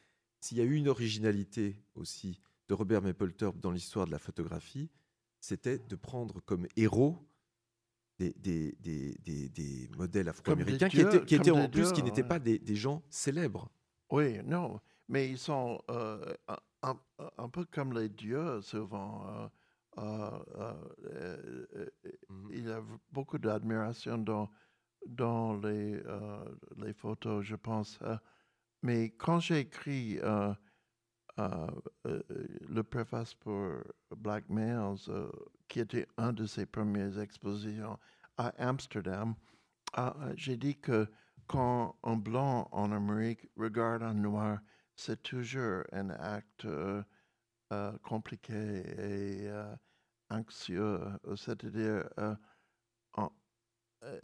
[0.42, 4.90] s'il y a eu une originalité aussi de Robert Mapplethorpe dans l'histoire de la photographie,
[5.42, 7.18] c'était de prendre comme héros
[8.20, 12.22] des, des, des, des- modèles afro-américains qui étaient, qui étaient en plus dieux, qui n'étaient
[12.22, 12.28] ouais.
[12.28, 13.72] pas des, des gens célèbres.
[14.12, 16.34] Oui, non, mais ils sont euh,
[16.82, 19.26] un, peu comme les dieux souvent.
[19.28, 19.48] euh,
[19.98, 21.66] euh,
[22.30, 22.50] Mhm.
[22.54, 24.50] il y a beaucoup d'admiration dans,
[25.08, 26.02] dans les,
[26.78, 28.00] les photos, je pense.
[28.04, 28.18] euh.
[28.84, 30.54] mais quand j'ai écrit euh,
[31.40, 31.68] euh,
[32.08, 32.22] euh,
[32.68, 33.72] le préface pour
[34.16, 35.30] Black Males, euh,
[35.70, 37.98] qui était un de ses premières expositions
[38.38, 39.36] à Amsterdam,
[40.36, 41.08] j'ai dit que
[41.48, 44.60] quand un blanc en Amérique regarde un noir,
[44.96, 47.02] c'est toujours un acte euh,
[47.72, 49.76] euh, compliqué et euh,
[50.30, 51.00] anxieux.
[51.36, 52.10] C'est-à-dire,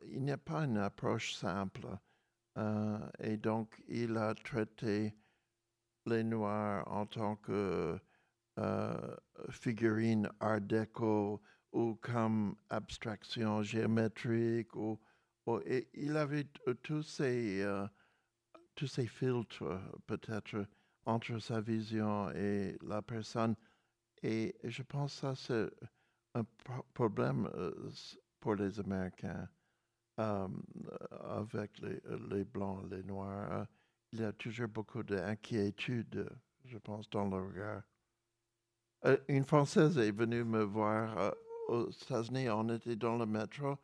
[0.04, 1.88] il n'y a pas une approche simple.
[3.20, 5.16] et donc, il a traité
[6.06, 8.00] les Noirs en tant que
[9.50, 11.42] figurines art déco
[11.72, 14.76] ou comme abstraction géométrique.
[14.76, 15.00] Ou,
[15.66, 16.48] et il avait
[16.84, 17.66] tous ces,
[18.76, 20.66] tous ces filtres, peut-être,
[21.06, 23.56] entre sa vision et la personne.
[24.24, 25.70] Et je pense que ça, c'est
[26.34, 26.44] un
[26.94, 27.92] problème euh,
[28.40, 29.48] pour les Américains
[30.20, 30.48] euh,
[31.22, 33.68] avec les, les, Blancs, les Noirs.
[34.12, 36.30] Il y a toujours beaucoup d'inquiétude,
[36.64, 37.84] je pense, dans le regard.
[39.06, 41.36] Euh, une Française est venue me voir
[41.68, 43.78] aux États-Unis, on était dans le métro.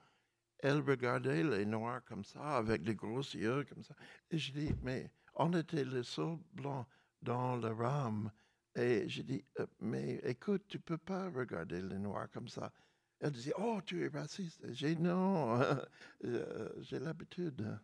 [0.59, 3.95] Elle regardait les Noirs comme ça, avec les gros yeux comme ça.
[4.29, 6.85] Et je dis, mais on était les seuls Blancs
[7.21, 8.31] dans le rame.
[8.75, 12.71] Et j'ai dit, euh, mais écoute, tu peux pas regarder les Noirs comme ça.
[13.19, 14.61] Elle disait, oh, tu es raciste.
[14.71, 15.59] J'ai dit, non,
[16.23, 17.79] euh, j'ai l'habitude.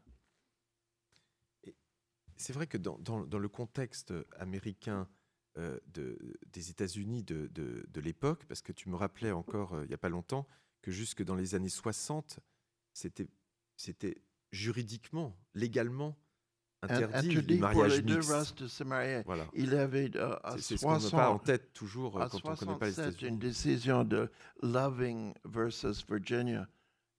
[2.35, 5.07] C'est vrai que dans, dans, le contexte américain
[5.57, 6.17] euh, de,
[6.51, 9.97] des États-Unis de, de, de l'époque, parce que tu me rappelais encore il n'y a
[9.97, 10.47] pas longtemps
[10.81, 12.39] que jusque dans les années 60,
[12.93, 14.17] c'était
[14.51, 16.17] juridiquement, légalement,
[16.81, 19.21] interdit, les deux races de se marier.
[19.25, 19.47] Voilà.
[19.53, 22.51] Il avait euh, à c'est, 60, ce qu'on pas en tête toujours euh, quand on
[22.51, 23.31] ne connaît pas les États-Unis.
[23.31, 24.29] une décision de
[24.61, 26.67] Loving versus Virginia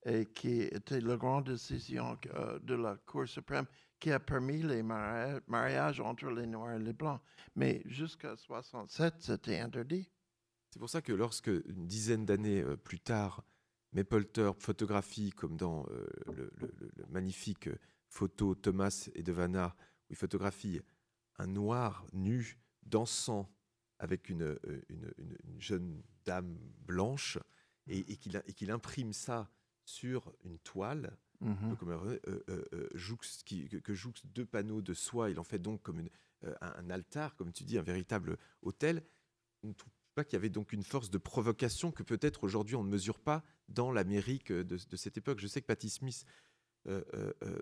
[0.05, 3.67] et qui était la grande décision euh, de la Cour suprême
[4.01, 7.21] qui a permis les mariages entre les Noirs et les Blancs.
[7.57, 10.11] Mais jusqu'à 67, c'était interdit.
[10.71, 13.45] C'est pour ça que lorsque, une dizaine d'années euh, plus tard,
[13.93, 16.53] Mapplethorpe photographie, comme dans euh, le,
[17.09, 17.71] magnifique
[18.09, 19.75] photo Thomas et Devana,
[20.09, 20.81] où il photographie
[21.39, 23.51] un noir nu, dansant
[23.99, 27.39] avec une, euh, une, une jeune dame blanche,
[27.91, 29.51] et qu'il imprime ça
[29.87, 31.77] sur une toile, mm -hmm.
[31.77, 35.31] comme, euh, euh, euh, qui, que, jouxte deux panneaux de soie.
[35.31, 36.03] Il en fait donc comme
[36.43, 39.03] un, altar, comme tu dis, un véritable hôtel.
[39.63, 42.77] On ne trouve pas qu'il y avait donc une force de provocation que peut-être aujourd'hui
[42.77, 45.41] on ne mesure pas dans l'Amérique de, cette époque.
[45.41, 46.25] Je sais que Patti Smith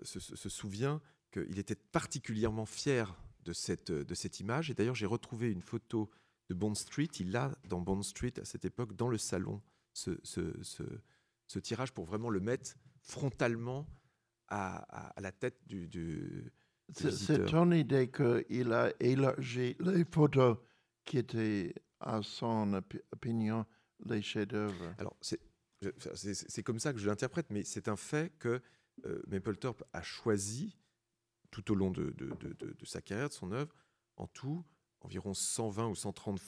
[0.03, 4.69] se, souvient qu'il était particulièrement fier de cette, image.
[4.69, 6.09] Et d'ailleurs, j'ai retrouvé une photo
[6.49, 7.09] de Bond Street.
[7.19, 9.61] Il l'a dans Bond Street à cette époque, dans le salon,
[9.93, 12.75] ce tirage pour vraiment le mettre
[13.07, 13.87] frontalement
[14.47, 15.87] à, à, à la tête du.
[15.87, 16.51] du
[16.93, 20.57] c'est ton idée qu'il a élargi les photos
[21.03, 23.65] qui étaient, à son opinion,
[24.05, 24.95] les chefs-d'œuvre.
[24.97, 28.61] Alors, c'est comme ça que je l'interprète, mais c'est un fait que
[29.05, 30.77] euh, Mapplethorpe a choisi,
[31.51, 33.73] tout au long de, de, de, de, sa carrière, de son œuvre,
[34.15, 34.65] en tout
[35.01, 36.39] environ 120 ou 130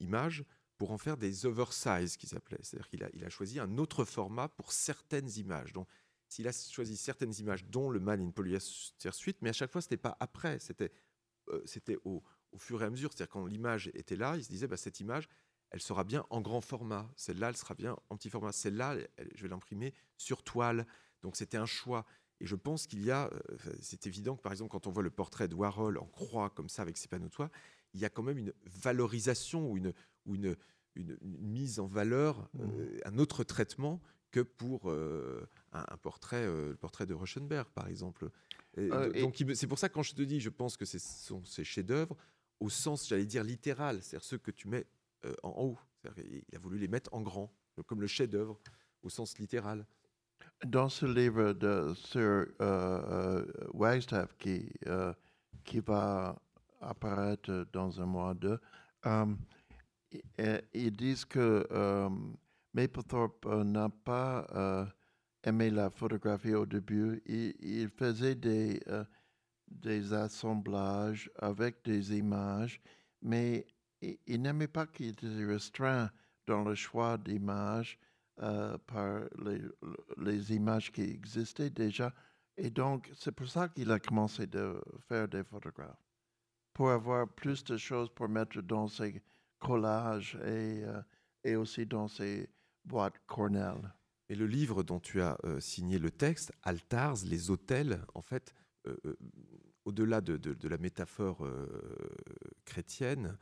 [0.00, 0.44] images
[0.76, 2.58] pour en faire des oversize, qui s'appelait.
[2.62, 5.72] C'est-à-dire qu'il a, il a choisi un autre format pour certaines images.
[5.72, 5.86] Donc,
[6.32, 9.82] s'il a choisi certaines images, dont le Man in Polyester Suite, mais à chaque fois,
[9.82, 10.90] ce n'était pas après, c'était
[11.48, 13.12] euh, c'était au, au, fur et à mesure.
[13.12, 15.28] C'est-à-dire quand l'image était là, il se disait, bah, cette image,
[15.70, 17.10] elle sera bien en grand format.
[17.16, 18.52] Celle-là, elle sera bien en petit format.
[18.52, 18.96] Celle-là,
[19.34, 20.86] je vais l'imprimer sur toile.
[21.20, 22.06] Donc, c'était un choix.
[22.40, 25.02] Et je pense qu'il y a, euh, c'est évident que par exemple, quand on voit
[25.02, 27.50] le portrait de Warhol en croix comme ça avec ses panneaux de toile,
[27.92, 29.92] il y a quand même une valorisation ou une,
[30.24, 30.56] ou une,
[30.94, 32.62] une, une mise en valeur, mmh.
[32.62, 34.00] euh, un autre traitement
[34.32, 38.30] que pour euh, un, un, portrait, euh, le portrait de Rauschenberg, par exemple.
[38.76, 39.54] Et, euh, donc, et...
[39.54, 42.16] c'est pour ça que quand je te dis, je pense que ce sont ces chefs-d'œuvre,
[42.58, 44.86] au sens, j'allais dire, littéral, c'est-à-dire ceux que tu mets
[45.24, 45.78] euh, en haut.
[46.16, 47.52] Il a voulu les mettre en grand,
[47.86, 48.58] comme le chef-d'œuvre,
[49.02, 49.86] au sens littéral.
[50.64, 54.68] Dans ce livre de Sir euh, Wagstaff qui,
[55.64, 56.40] qui va
[56.80, 58.58] apparaître dans un mois de,
[59.04, 59.38] um,
[60.74, 61.64] ils disent que
[62.74, 67.22] Mapplethorpe uh, n'a pas uh, aimé la photographie au début.
[67.26, 69.04] Il, faisait des, uh,
[69.68, 72.80] des assemblages avec des images,
[73.20, 73.66] mais
[74.00, 76.10] il, n'aimait pas qu'il était restreint
[76.46, 77.98] dans le choix d'images
[78.40, 79.20] euh, par
[80.16, 82.12] les, images qui existaient déjà.
[82.56, 86.02] Et donc, c'est pour ça qu'il a commencé de faire des photographes,
[86.72, 89.22] pour avoir plus de choses pour mettre dans ses
[89.58, 91.02] collages et, euh,
[91.44, 92.48] et aussi dans ses
[92.84, 93.94] boîtes Cornell.
[94.28, 98.54] Et le livre dont tu as euh, signé le texte, Altars, les hôtels, en fait,
[98.86, 99.16] euh, euh,
[99.84, 101.66] au-delà de, de, de, la métaphore euh,
[102.64, 103.36] chrétienne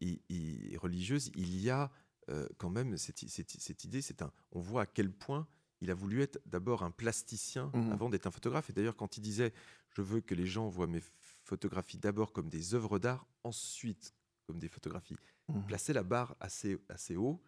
[0.00, 1.90] et, et, religieuse, il y a
[2.58, 5.48] quand même cette, cette, cette idée, c'est un, on voit à quel point
[5.80, 7.92] il a voulu être d'abord un plasticien mmh.
[7.92, 8.70] avant d'être un photographe.
[8.70, 9.52] Et d'ailleurs, quand il disait,
[9.96, 11.02] je veux que les gens voient mes
[11.42, 14.14] photographies d'abord comme des œuvres d'art, ensuite
[14.46, 15.16] comme des photographies.
[15.54, 17.42] Il plaçait la barre assez, assez haut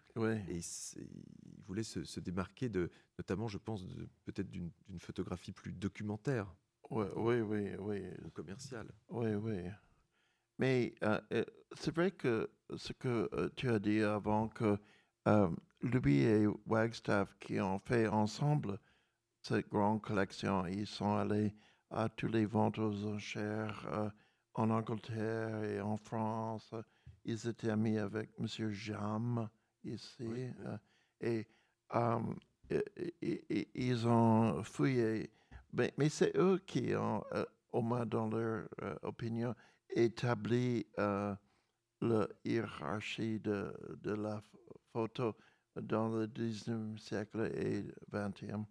[0.48, 0.60] Et
[0.96, 3.84] il voulait se, se démarquer de, notamment, je pense,
[4.24, 6.54] peut-être d'une photographie plus documentaire
[6.90, 8.02] oui, oui, oui, oui.
[8.24, 8.88] ou commerciale.
[9.08, 9.64] Oui, oui.
[10.58, 11.44] Mais euh, euh,
[11.76, 14.78] c'est vrai que ce que euh, tu as dit avant, que
[15.28, 15.50] euh,
[15.82, 18.78] lui et Wagstaff qui ont fait ensemble
[19.42, 21.54] cette grande collection, ils sont allés
[21.90, 24.10] à tous les ventes aux enchères euh,
[24.54, 26.72] en Angleterre et en France.
[27.24, 28.70] Ils étaient amis avec M.
[28.70, 29.48] Jam
[29.86, 30.16] ici.
[30.22, 30.64] Oui, oui.
[30.66, 30.78] euh,
[31.20, 31.46] et
[31.94, 32.20] euh,
[33.22, 35.30] et- ils ont fouillé.
[35.72, 39.54] Mais, mais c'est eux qui ont, euh, au moins dans leur euh, opinion,
[39.90, 40.86] établi
[42.00, 43.72] la hiérarchie de,
[44.02, 45.34] de la ph- photo
[45.80, 48.66] dans le 19e siècle et 20e.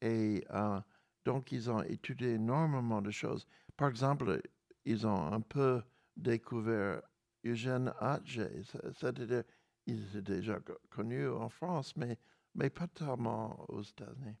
[0.00, 0.80] Et euh,
[1.24, 3.46] donc, ils ont étudié énormément de choses.
[3.76, 4.40] Par exemple,
[4.84, 5.82] ils ont un peu
[6.16, 7.02] découvert
[7.44, 9.44] Eugène Atget, c- c'est-à-dire,
[9.86, 12.18] il était déjà co- connu en France, mais,
[12.54, 14.36] mais pas tellement aux États-Unis.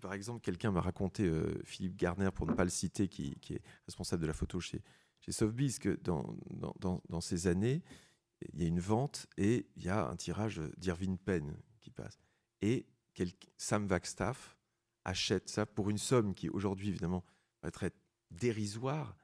[0.00, 3.62] Par exemple, quelqu'un m'a raconté, euh, Philippe Garner, pour ne pas le citer, qui, est
[3.86, 4.82] responsable de la photo chez,
[5.20, 6.36] chez Sotheby's, que dans,
[6.80, 7.82] dans, ces années,
[8.52, 12.18] il y a une vente et il y a un tirage d'Irving Penn qui passe.
[12.60, 12.86] Et
[13.56, 14.56] Sam Wagstaff
[15.04, 17.24] achète ça pour une somme qui, aujourd'hui, évidemment,
[17.62, 17.90] va être
[18.30, 19.16] dérisoire,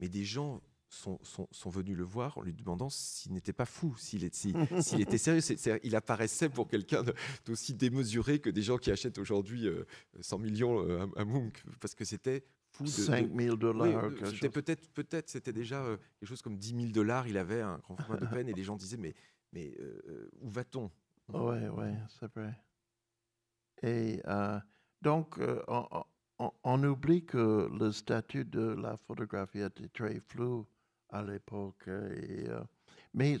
[0.00, 0.60] mais des gens
[0.90, 4.34] sont, sont, sont venus le voir en lui demandant s'il n'était pas fou, s'il est-
[4.34, 5.40] si- s'il était sérieux.
[5.40, 7.04] C'est- c'est- il apparaissait pour quelqu'un
[7.44, 9.84] d'aussi démesuré que des gens qui achètent aujourd'hui euh,
[10.20, 11.24] 100 millions euh, à, à
[11.80, 12.84] parce que c'était fou.
[12.84, 14.04] de- de- 5 000 oui, dollars.
[14.04, 17.28] euh, quelque c'était peut-être, peut-être, c'était déjà euh, quelque chose comme 10 000 dollars.
[17.28, 19.14] Il avait un grand format de peine et les gens disaient mais,
[19.52, 20.90] mais euh, où va-t-on?
[21.32, 21.86] Oui, oui,
[22.18, 22.54] c'est vrai.
[23.82, 24.58] Et euh,
[25.02, 25.86] donc, euh, on,
[26.38, 30.66] on- on oublie que le statut de la photographie était très flou
[31.10, 31.88] à l'époque.
[31.88, 32.62] euh,
[33.14, 33.38] mais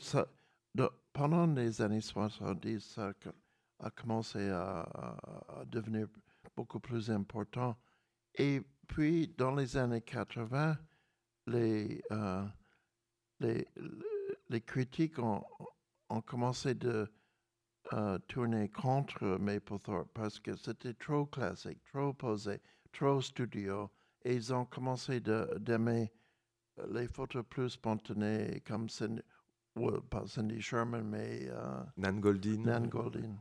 [1.12, 3.12] pendant les années 70, ça
[3.80, 5.16] a commencé à,
[5.66, 6.08] devenir
[6.56, 7.76] beaucoup plus important.
[8.34, 10.78] Et puis, dans les années 80,
[11.46, 12.44] les, euh,
[13.40, 13.66] les,
[14.48, 15.44] les critiques ont,
[16.08, 17.10] ont commencé de
[17.94, 22.60] euh, tourner contre Mapplethorpe parce que c'était trop classique, trop posé,
[22.92, 23.90] trop studio.
[24.24, 26.12] Et ils ont commencé d'aimer
[26.90, 29.20] les photos plus spontanées comme Cindy,
[29.76, 32.62] well, pas Cindy Sherman, mais euh, Nan Goldin.
[32.62, 33.36] Nan Goldin.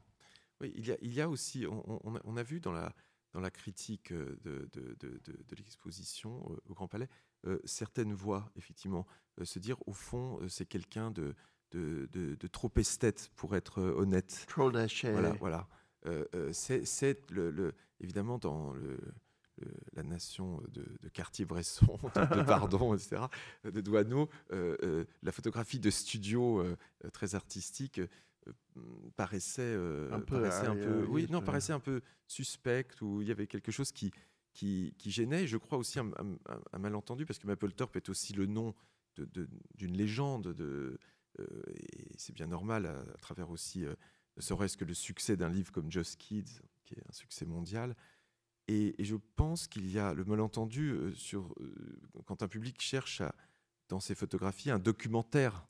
[0.61, 2.59] Oui, il y a, il y a aussi, on, on- on a, on a vu
[2.59, 2.93] dans la,
[3.33, 7.09] dans la critique euh, de, de, de- de- de l'exposition euh, au Grand Palais,
[7.45, 9.05] euh, certaines voix, effectivement,
[9.39, 11.35] euh, se dire, au fond, euh, c'est quelqu'un de,
[11.71, 14.45] de, de- de trop esthète, pour être euh, honnête.
[14.47, 15.11] Trop lâché.
[15.11, 15.67] Voilà, voilà.
[16.05, 18.97] Euh, euh, c'est c'est le, le- évidemment dans le,
[19.57, 23.23] le- la nation de, de Cartier-Bresson, de, Pardon, etc.,
[23.63, 28.51] de Douaneau, euh, euh, la photographie de studio euh, euh, très artistique euh,
[29.15, 31.45] paraissait, euh, Un peu paraissait un peu, arriériste, oui, non, ouais.
[31.45, 34.11] paraissait un peu suspecte où il y avait quelque chose qui
[34.53, 35.43] qui, qui gênait.
[35.43, 38.47] Et je crois aussi un, un- un- un malentendu parce que Mapplethorpe est aussi le
[38.47, 38.73] nom
[39.75, 40.99] d'une légende de
[41.39, 43.93] euh, et c'est bien normal à, à travers aussi euh,
[44.37, 47.95] ne serait-ce que le succès d'un livre comme Just Kids, qui est un succès mondial.
[48.67, 53.21] Et, je pense qu'il y a le malentendu euh, sur euh, quand un public cherche
[53.87, 55.65] dans ses photographies un documentaire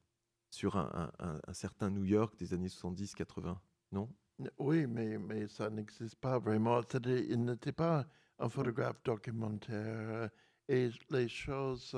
[0.49, 1.11] sur un,
[1.53, 3.57] certain New York des années 70-80,
[3.91, 4.09] non?
[4.57, 6.81] Oui, mais, ça n'existe pas vraiment.
[7.05, 8.07] Il n'était pas
[8.39, 9.75] un photographe documentaire.
[9.75, 10.29] euh,
[10.69, 11.95] Et les choses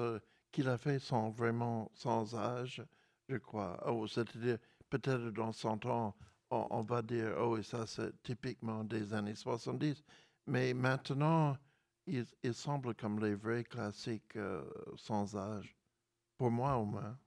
[0.51, 2.83] qu'il a fait sont vraiment sans âge,
[3.29, 3.81] je crois.
[3.87, 4.57] Oh, c'est-à-dire,
[4.89, 6.15] peut-être dans 100 ans,
[6.49, 10.03] on, on va dire, oh, et ça, c'est typiquement des années 70.
[10.49, 11.57] Mais maintenant,
[12.07, 14.63] il, il semble comme les vrais classiques euh,
[14.97, 15.75] sans âge.
[16.37, 17.17] Pour moi, au moins.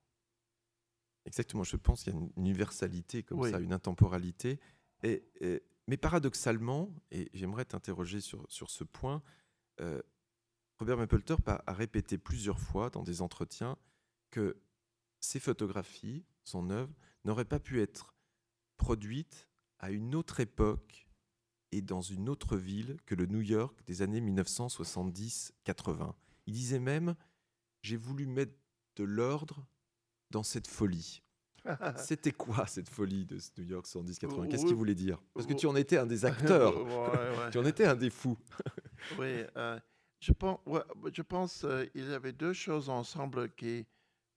[1.24, 3.50] Exactement, je pense qu'il y a une universalité comme Oui.
[3.50, 4.58] ça, une intemporalité.
[5.02, 9.22] Et, et- mais paradoxalement, et j'aimerais t'interroger sur, sur ce point,
[9.80, 10.00] euh,
[10.78, 13.76] Robert Mapplethorpe a, a répété plusieurs fois dans des entretiens
[14.30, 14.61] que
[15.20, 16.92] ses photographies, son œuvre,
[17.24, 18.14] n'auraient pas pu être
[18.76, 21.08] produites à une autre époque
[21.72, 26.12] et dans une autre ville que le New York des années 1970-80.
[26.46, 27.14] Il disait même,
[27.83, 28.52] j'ai voulu mettre
[28.96, 29.66] de l'ordre
[30.31, 31.23] dans cette folie.
[31.96, 35.23] C'était quoi cette folie de ce New York 110-80 Qu'est-ce qu'il voulait dire?
[35.35, 37.50] Parce que tu en étais un des acteurs, Ouais, ouais.
[37.50, 38.38] tu en étais un des fous.
[39.18, 39.81] Oui, euh,
[40.20, 43.85] je pense, ouais, je pense euh, il y avait deux choses ensemble qui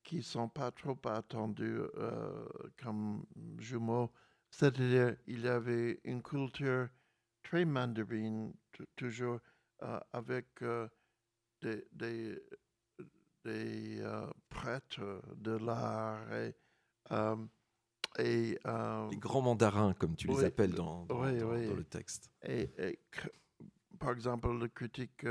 [0.03, 2.47] qui sont pas trop attendues euh,
[2.81, 3.25] comme
[3.59, 4.11] jumeaux.
[4.49, 6.87] C'est-à-dire, il y avait une culture
[7.45, 9.39] très mandarine, tou- toujours
[9.83, 10.87] euh, avec euh,
[11.61, 12.41] des, des,
[13.43, 16.55] des euh, prêtres de l'art et
[18.17, 18.57] et,
[19.11, 21.67] Les grands mandarins, comme tu les appelles le- dans, dans- oui, dans- oui.
[21.67, 22.31] dans le texte.
[22.43, 22.99] et-
[23.99, 25.25] par exemple, le critique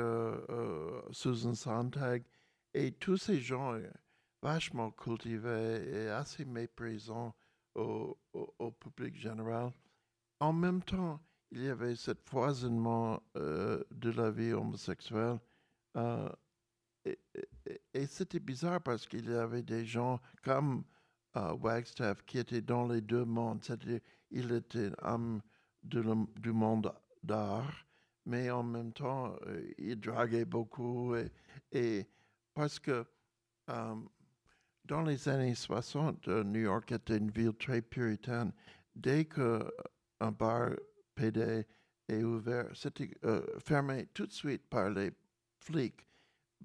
[1.12, 2.24] Susan Sontag
[2.74, 3.78] et tous ces gens
[4.42, 7.34] vachement cultivés et assez méprisants
[7.74, 9.72] au, au- au public général.
[10.40, 11.20] En même temps,
[11.54, 15.38] il y avait ce foisonnement euh, de la vie homosexuelle.
[15.96, 16.28] euh,
[17.94, 20.84] et c'était bizarre parce qu'il y avait des gens comme
[21.36, 23.62] euh, Wagstaff qui étaient dans les deux mondes.
[23.64, 24.00] C'est-à-dire,
[24.30, 25.40] il était homme
[25.82, 26.92] du monde
[27.22, 27.86] d'art,
[28.26, 31.14] mais en même temps, euh, il draguait beaucoup.
[31.16, 31.30] Et,
[31.72, 32.06] et
[32.54, 33.06] parce que
[34.84, 38.52] dans les années 60, euh, New York était une ville très puritaine.
[38.94, 40.70] Dès qu'un bar
[41.14, 41.66] PD
[42.08, 45.12] est ouvert, c'était euh, fermé tout de suite par les
[45.58, 46.06] flics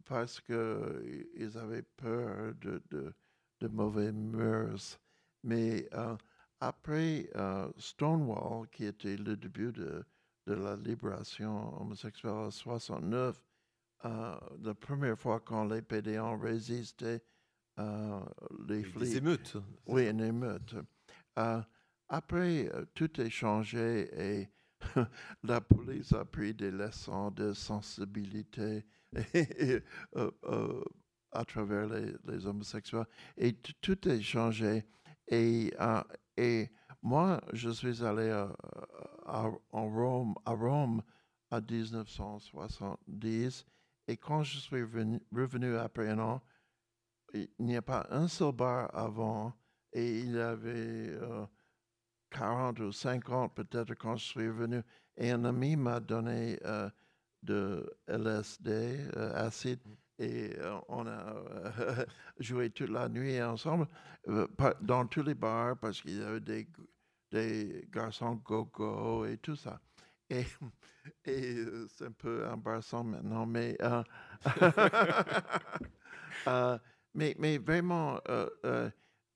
[0.06, 3.14] parce qu'ils avaient peur de, de,
[3.62, 5.00] de mauvais mœurs.
[5.43, 6.16] Mais euh,
[6.60, 10.04] après euh, Stonewall, qui était le début de,
[10.47, 13.41] de la libération homosexuelle en 69,
[14.06, 17.22] euh, la première fois quand les PD ont résisté,
[18.68, 19.16] les Des flics.
[19.16, 19.56] émeutes.
[19.86, 20.76] Oui, une émeute.
[22.10, 24.49] Après, euh, tout est changé et
[25.43, 28.84] la police a pris des leçons de sensibilité
[29.16, 29.80] euh,
[30.16, 30.84] euh,
[31.32, 33.05] à travers les, homosexuels.
[33.38, 34.86] Et tout est changé.
[35.28, 35.72] Et,
[37.01, 38.30] moi, je suis allé
[39.26, 41.01] à, en Rome, à Rome
[41.51, 43.66] en 1970.
[44.07, 46.41] Et quand je suis revenu, revenu après un an,
[47.34, 49.53] il n'y a pas un seul bar avant
[49.93, 51.16] et il y avait
[52.30, 54.82] 40 ou 50 peut-être quand je suis venu.
[55.18, 56.90] Et un ami m'a donné euh,
[57.44, 58.72] de LSD,
[59.18, 59.82] euh, acide,
[60.18, 61.36] et euh, on a
[62.40, 63.88] joué toute la nuit ensemble
[64.82, 66.68] dans tous les bars parce qu'il y avait des,
[67.32, 69.80] des garçons go-go et tout ça.
[70.30, 70.46] Et,
[71.26, 71.56] et
[71.90, 73.78] c'est un peu embarrassant maintenant, mais,
[77.14, 78.20] mais, mais vraiment,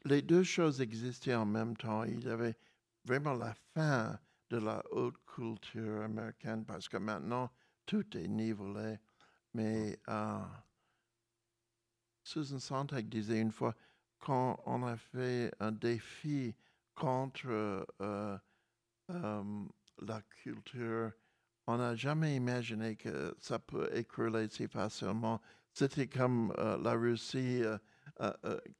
[0.05, 2.03] les deux choses existaient en même temps.
[2.03, 2.55] Il y avait
[3.05, 7.49] vraiment la fin de la haute culture américaine parce que maintenant,
[7.85, 8.99] tout est nivelé.
[9.53, 10.39] Mais euh,
[12.23, 13.75] Susan Sontag disait une fois,
[14.19, 16.55] quand on a fait un défi
[16.95, 17.47] contre
[18.01, 18.37] euh,
[19.11, 19.43] euh,
[20.01, 21.11] la culture,
[21.67, 25.41] on n'a jamais imaginé que ça peut écrouler si facilement.
[25.73, 27.63] C'était comme la Russie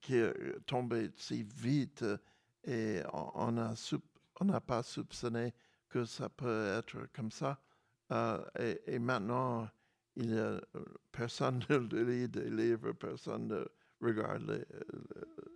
[0.02, 0.34] qui est
[0.66, 2.06] tombée si vite
[2.66, 4.02] et on- on a sou-
[4.40, 5.54] on n'a pas soupçonné
[5.90, 7.60] que ça peut être comme ça.
[8.12, 8.44] Euh,
[8.88, 9.70] et, maintenant,
[10.16, 10.62] il y a, euh,
[11.12, 13.66] personne ne lit des livres, personne ne
[14.02, 14.66] regarde les,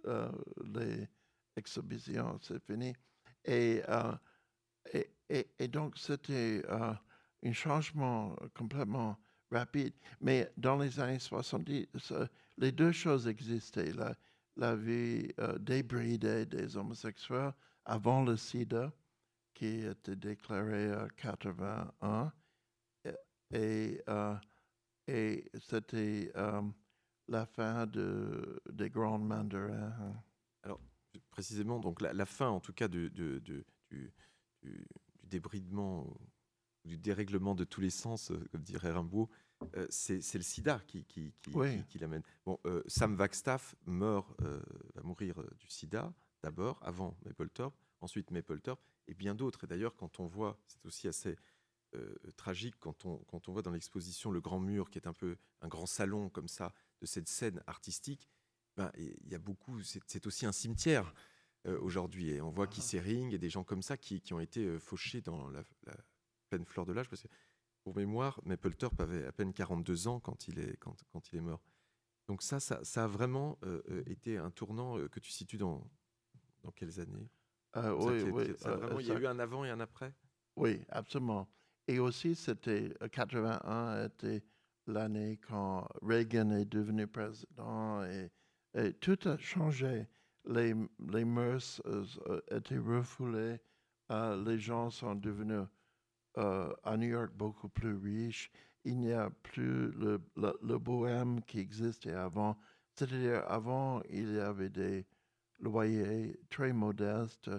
[0.05, 1.05] euh,
[1.55, 2.93] exhibitions, c'est fini.
[3.45, 3.81] Et,
[5.69, 9.17] donc, c'était un changement complètement
[9.51, 9.93] rapide.
[10.21, 13.91] Mais dans les années 70, ça- les deux choses existaient.
[14.55, 17.53] La, vie débridée des homosexuels
[17.87, 18.91] avant le sida,
[19.53, 22.31] qui était déclaré en 81,
[23.05, 23.11] et,
[23.51, 24.35] et, euh,
[25.07, 26.61] et c'était euh,
[27.27, 30.21] la fin de, des grands mandarins.
[31.31, 33.65] précisément, donc la, la fin, en tout cas, du, du- du
[35.23, 36.13] débridement,
[36.83, 39.29] du dérèglement de tous les sens, euh, comme dirait Rimbaud,
[39.75, 41.77] euh, c'est le sida qui, qui, qui, Oui.
[41.79, 42.21] qui- qui l'amène.
[42.45, 44.61] Bon, euh, Sam Wagstaff meurt, euh,
[44.95, 46.13] va mourir euh, du sida
[46.43, 49.63] d'abord, avant Mapplethorpe, ensuite Mapplethorpe, et bien d'autres.
[49.63, 51.37] Et d'ailleurs, quand on voit, c'est aussi assez
[51.95, 55.13] euh, tragique quand on, quand on voit dans l'exposition le grand mur, qui est un
[55.13, 58.29] peu un grand salon comme ça, de cette scène artistique,
[58.75, 61.13] ben, il y a beaucoup, c'est aussi un cimetière
[61.65, 62.29] euh, aujourd'hui.
[62.29, 64.79] Et on voit Keith Haring et des gens comme ça qui, qui ont été euh,
[64.79, 65.95] fauchés dans la, la
[66.49, 67.09] pleine fleur de l'âge.
[67.09, 67.27] Parce que,
[67.83, 71.41] pour mémoire, Mapplethorpe avait à peine 42 ans quand il est, quand, quand il est
[71.41, 71.63] mort.
[72.27, 73.57] Donc ça, ça, ça a vraiment
[74.07, 75.89] été un tournant que tu situes dans,
[76.63, 77.29] dans quelles années
[77.75, 80.13] Euh, oui, euh, vraiment, Il y a eu un avant et un après?
[80.55, 81.47] Oui, absolument.
[81.87, 84.43] Et aussi, c'était euh, 81 était
[84.87, 88.31] l'année quand Reagan est devenu président et,
[88.73, 90.07] et tout a changé.
[90.45, 93.59] Les, les mœurs euh, euh, étaient refoulées.
[94.11, 95.67] Euh, les gens sont devenus
[96.37, 98.51] euh, à New York beaucoup plus riches.
[98.83, 102.57] Il n'y a plus le, le, le bohème qui existait avant.
[102.95, 105.05] C'est-à-dire, avant, il y avait des
[105.59, 107.49] loyers très modestes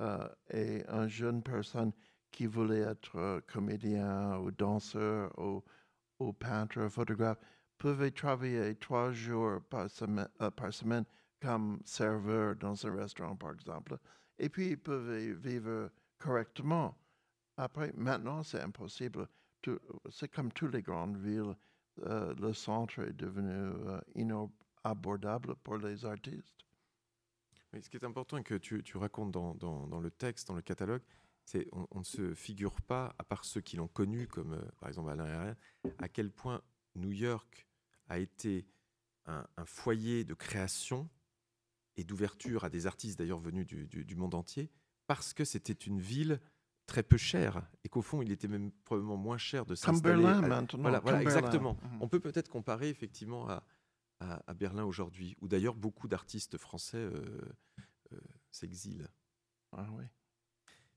[0.00, 1.92] euh, et une jeune personne
[2.30, 7.38] qui voulait être euh, comédien ou danseur ou, peintre, photographe,
[7.78, 11.04] pouvait travailler trois jours par semaine, euh, par semaine
[11.40, 13.98] comme serveur dans un restaurant, par exemple.
[14.38, 16.96] Et puis, ils peuvent y vivre correctement.
[17.56, 19.28] Après, maintenant, c'est impossible.
[20.10, 21.54] C'est comme toutes les grandes villes,
[21.96, 23.72] le centre est devenu
[24.14, 26.65] inabordable pour les artistes.
[27.72, 30.48] Mais ce qui est important et que tu, tu racontes dans, dans- dans le texte,
[30.48, 31.02] dans le catalogue,
[31.44, 34.62] c'est on, on ne se figure pas, à part ceux qui l'ont connu, comme euh,
[34.80, 35.54] par exemple Alain Herrera,
[35.98, 36.62] à quel point
[36.94, 37.66] New York
[38.08, 38.66] a été
[39.26, 41.08] un, un foyer de création
[41.96, 44.70] et d'ouverture à des artistes d'ailleurs venus du, du- du monde entier,
[45.06, 46.40] parce que c'était une ville
[46.86, 50.22] très peu chère et qu'au fond il était même probablement moins cher de s'installer.
[50.22, 50.82] Berlin à- maintenant.
[51.00, 51.76] voilà, exactement.
[51.82, 51.98] Mhm.
[52.02, 53.64] On peut peut-être comparer effectivement à,
[54.20, 57.40] à- à Berlin aujourd'hui, où d'ailleurs beaucoup d'artistes français euh,
[58.12, 59.08] euh, s'exilent.
[59.72, 59.88] Ah.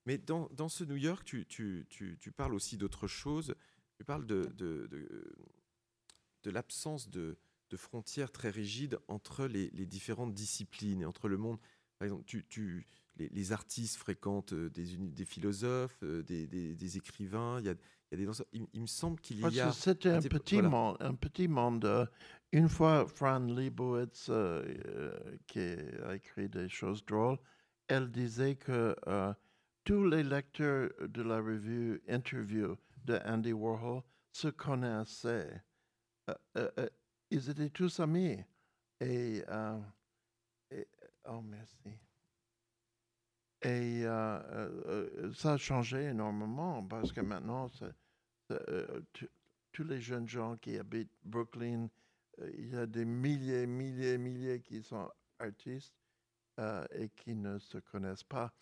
[0.05, 3.53] Mais dans, dans ce New York, tu, tu- tu- tu parles aussi d'autre chose.
[3.97, 5.35] Tu parles de, de, de-
[6.43, 7.37] de l'absence de,
[7.69, 11.59] de frontières très rigides entre les, les différentes disciplines et entre le monde.
[11.97, 12.45] Par exemple, tu,
[13.17, 14.85] les, les artistes fréquentent euh, des,
[15.25, 17.59] philosophes, des, des- des écrivains.
[17.59, 17.75] Il y a,
[18.11, 18.47] il y a des danseurs.
[18.53, 19.71] Il, il me semble qu'il y a.
[19.71, 20.69] c'était un petit- voilà.
[20.69, 21.85] monde, un petit monde.
[21.85, 22.05] euh,
[22.51, 27.37] Une fois, Fran Lebowitz, euh, euh, qui a écrit des choses drôles,
[27.87, 29.33] elle disait que euh,
[29.83, 34.01] tous les lecteurs de la revue Interview de Andy Warhol
[34.31, 35.61] se connaissaient.
[36.57, 36.89] Euh,
[37.29, 38.43] ils étaient tous amis.
[38.99, 39.43] Et,
[40.71, 40.87] et-
[41.25, 41.77] oh, merci.
[43.61, 44.39] Et euh,
[44.87, 47.69] euh, ça a changé énormément parce que maintenant,
[48.51, 49.01] euh,
[49.73, 51.89] tous les jeunes gens qui habitent Brooklyn,
[52.57, 55.93] il y a des milliers, milliers, milliers qui sont artistes
[56.93, 58.53] et qui ne se connaissent pas.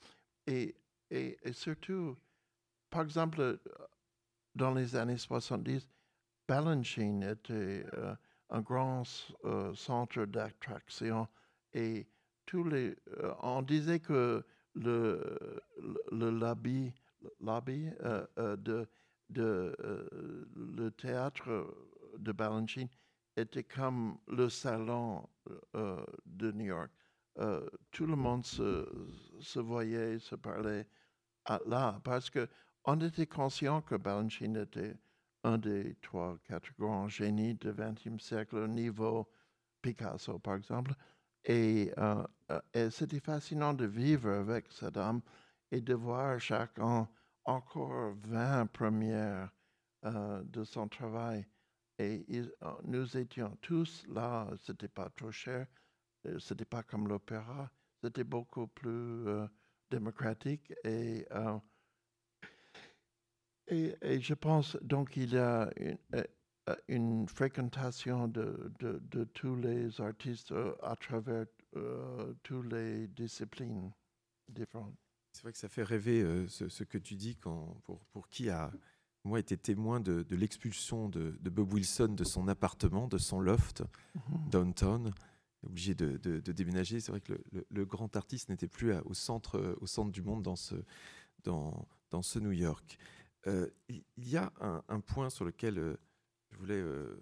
[0.46, 0.76] Et,
[1.10, 2.18] et, surtout,
[2.90, 3.60] par exemple,
[4.56, 5.88] dans les années 70,
[6.48, 7.86] Balanchine était
[8.50, 9.04] un grand
[9.76, 11.28] centre d'attraction
[11.74, 12.08] et
[12.46, 12.96] tous les,
[13.42, 14.44] on disait que
[14.78, 16.94] le, lobby,
[17.40, 18.88] lobby euh, euh, de,
[19.30, 21.76] de euh, le théâtre
[22.18, 22.90] de Balanchine
[23.36, 25.28] était comme le salon
[26.26, 26.92] de New York.
[27.92, 28.88] Tout le monde se,
[29.40, 30.88] se voyait, se parlait
[31.68, 32.48] là parce que
[32.86, 34.96] on était conscient que Balanchine était
[35.44, 39.30] un des trois, quatre grands génies du XXe siècle au niveau
[39.82, 40.94] Picasso, par exemple.
[41.48, 45.00] Et, euh, euh, et c'était fascinant de vivre avec cette
[45.72, 47.08] et de voir chaque an
[47.46, 49.50] encore 20 premières
[50.04, 51.48] euh, de son travail.
[52.00, 52.26] Et
[52.84, 55.66] nous étions tous là, c'était pas trop cher,
[56.38, 57.72] c'était pas comme l'opéra,
[58.04, 59.26] c'était beaucoup plus
[59.90, 61.26] démocratique et,
[63.68, 65.98] et, je pense donc il y a une,
[66.88, 71.46] une fréquentation de, de, de tous les artistes euh, à travers
[71.76, 73.92] euh, toutes les disciplines
[74.50, 74.96] différentes.
[75.34, 78.28] C'est vrai que ça fait rêver euh, ce, ce que tu dis quand, pour, pour
[78.28, 78.72] qui a,
[79.24, 83.40] moi, été témoin de, de l'expulsion de, de Bob Wilson de son appartement, de son
[83.40, 83.84] loft
[84.50, 85.14] downtown,
[85.64, 87.00] obligé de, de- déménager.
[87.00, 89.88] C'est vrai que le, le- le grand artiste n'était plus à- au, centre, euh, au
[89.88, 90.76] centre du monde dans ce,
[91.44, 92.98] dans, dans ce New York.
[93.46, 95.96] Euh, il y a un, un point sur lequel euh,
[96.52, 97.20] je voulais euh,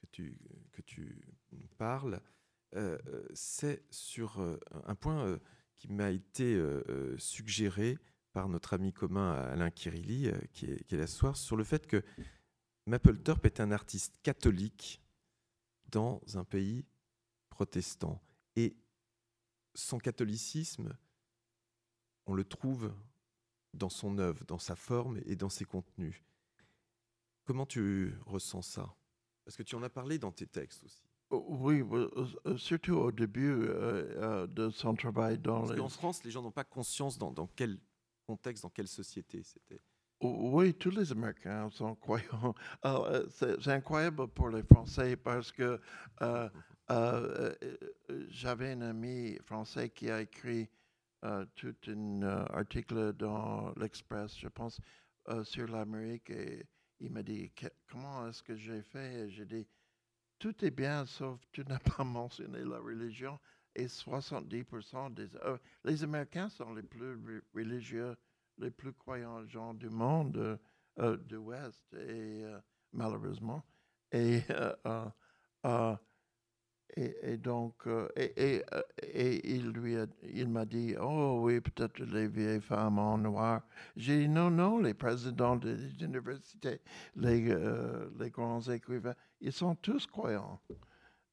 [0.00, 0.38] que, tu,
[0.72, 1.22] que tu
[1.78, 2.20] parles,
[2.74, 4.40] euh, euh, c'est sur
[4.84, 5.38] un point
[5.74, 6.60] qui m'a été
[7.18, 7.98] suggéré
[8.32, 11.64] par notre ami commun Alain Kirilli, qui, est, qui est là ce soir, sur le
[11.64, 12.02] fait que
[12.86, 15.02] Mapplethorpe est un artiste catholique
[15.88, 16.84] dans un pays
[17.50, 18.22] protestant.
[18.54, 18.76] Et
[19.74, 20.96] son catholicisme,
[22.26, 22.92] on le trouve
[23.74, 26.22] dans son œuvre, dans sa forme et dans ses contenus.
[27.46, 28.94] Comment tu ressens ça?
[29.44, 31.02] Parce que tu en as parlé dans tes textes aussi.
[31.30, 32.06] Oh, Oui, oui,
[32.46, 33.64] euh, surtout au début euh,
[34.16, 35.78] euh, de son travail dans Parce les...
[35.78, 37.78] qu'en France, les gens n'ont pas conscience dans, dans quel
[38.26, 39.80] contexte, dans quelle société c'était.
[40.20, 42.54] Oui, tous les Américains sont croyants.
[42.84, 45.80] Euh, c'est incroyable pour les Français parce que
[46.22, 46.48] euh,
[46.90, 47.76] euh, euh,
[48.28, 50.68] j'avais un ami français qui a écrit
[51.24, 54.80] euh, tout un euh, article dans l'Express, je pense,
[55.28, 56.64] euh, sur l'Amérique et
[57.00, 57.52] il m'a dit
[57.90, 59.28] comment est-ce que j'ai fait?
[59.30, 59.66] J'ai dit
[60.38, 63.38] tout est bien sauf tu n'as pas mentionné la religion
[63.74, 68.16] et 70% des euh, les Américains sont les plus re- religieux
[68.58, 70.56] les plus croyants gens du monde euh,
[70.98, 72.58] euh, de l'Ouest, et euh,
[72.92, 73.62] malheureusement.
[74.12, 74.40] Et,
[76.94, 81.40] et, et donc, euh, et, et, euh, et il lui a, il m'a dit, oh
[81.42, 83.62] oui, peut-être les vieilles femmes en noir.
[83.96, 86.80] J'ai dit, non, non, les présidents des universités,
[87.16, 90.60] les, euh, les grands écrivains, ils sont tous croyants.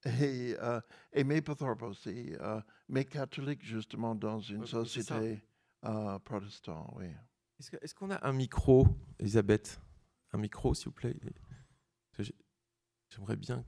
[0.06, 0.82] Et, euh,
[1.14, 5.42] et Mapplethorpe aussi, euh, mais catholique justement dans une société
[6.26, 7.08] protestante, oui.
[7.60, 8.86] Est-ce est-ce qu'on a un micro,
[9.20, 9.80] Elisabeth?
[10.34, 11.16] Un micro, s'il vous plaît
[13.10, 13.64] J'aimerais bien.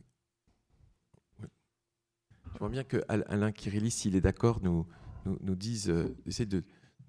[2.56, 2.60] Ouais.
[2.60, 4.86] J'aimerais bien que Al- Alain Kirilli, s'il est d'accord, nous,
[5.26, 6.64] nous, nous dise, euh, essaie de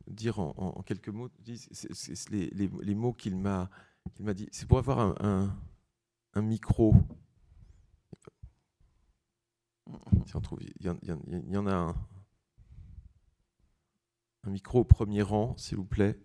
[0.09, 1.29] dire en, quelques mots,
[2.31, 3.71] les, les- mots qu'il m'a
[4.15, 4.49] qu'il m'a dit.
[4.53, 5.57] C'est pour avoir un, un-
[6.43, 6.95] micro.
[10.27, 11.95] Si on trouve, y il y en a un.
[14.45, 16.17] Un micro au premier rang, s'il vous plaît.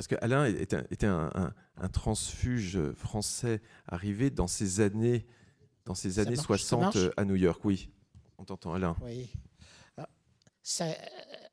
[0.00, 5.26] Parce que Alain était, un- était un, un- un transfuge français arrivé dans ces années,
[5.84, 7.62] dans ces Ça années marche, ça 60 marche euh, à New York.
[7.66, 7.90] Oui,
[8.38, 8.96] on t'entend, Alain.
[9.02, 9.30] Oui.
[9.98, 10.08] Ah,
[10.62, 10.94] ça, euh,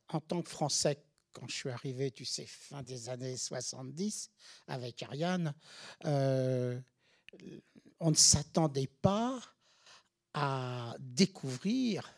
[0.08, 4.32] en tant que Français, quand je suis arrivé, tu sais, fin des années 70,
[4.70, 5.54] avec Ariane,
[6.06, 6.80] euh,
[8.00, 9.42] on ne s'attendait pas
[10.34, 12.10] à découvrir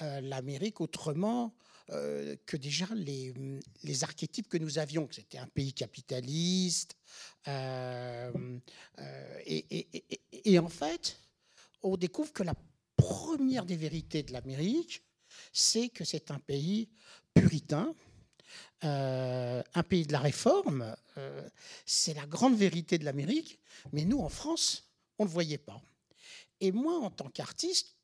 [0.00, 1.54] euh, l'Amérique autrement
[1.90, 3.32] euh, que déjà les,
[3.84, 6.96] les archétypes que nous avions, que c'était un pays capitaliste.
[7.46, 8.58] euh,
[8.98, 11.16] euh, et, en fait,
[11.82, 12.54] on découvre que la
[12.96, 15.02] première des vérités de l'Amérique,
[15.52, 16.88] c'est que c'est un pays
[17.34, 17.94] puritain,
[18.82, 20.96] un pays de la réforme.
[21.84, 23.60] c'est la grande vérité de l'Amérique,
[23.92, 25.80] mais nous, en France, on ne le voyait pas.
[26.60, 27.95] Et moi, en tant qu'artiste,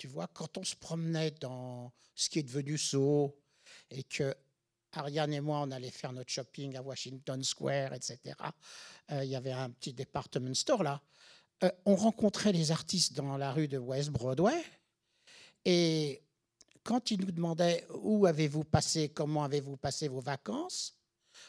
[0.00, 3.38] tu vois, quand on se promenait dans ce qui est devenu Soho,
[3.90, 4.34] et que
[4.92, 8.18] Ariane et moi, on allait faire notre shopping à Washington Square, etc.,
[9.12, 11.02] euh, il y avait un petit department store là.
[11.62, 14.64] Euh, on rencontrait les artistes dans la rue de West Broadway,
[15.66, 16.22] et
[16.82, 20.96] quand ils nous demandaient où avez-vous passé, comment avez-vous passé vos vacances,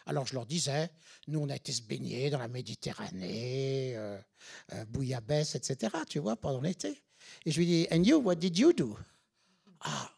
[0.05, 0.91] alors je leur disais,
[1.27, 4.19] nous on a été se baigner dans la Méditerranée, euh,
[4.89, 5.95] bouillabaisse, etc.
[6.09, 7.01] Tu vois, pendant l'été.
[7.45, 8.97] Et je lui dis, and you, what did you do?
[9.81, 10.11] Ah,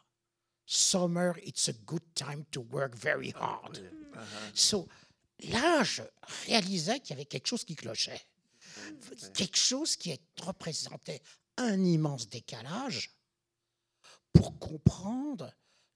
[0.66, 3.80] summer, it's a good time to work very hard.
[4.54, 4.88] So,
[5.50, 6.02] là, je
[6.48, 8.22] réalisais qu'il y avait quelque chose qui clochait.
[9.34, 11.22] Quelque chose qui représentait
[11.58, 13.12] un immense décalage
[14.34, 15.52] pour comprendre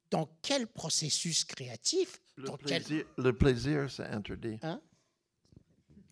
[0.10, 2.84] dans quel processus créatif, Le dans quel...
[2.84, 4.60] plaisir, le plaisir, c'est interdit.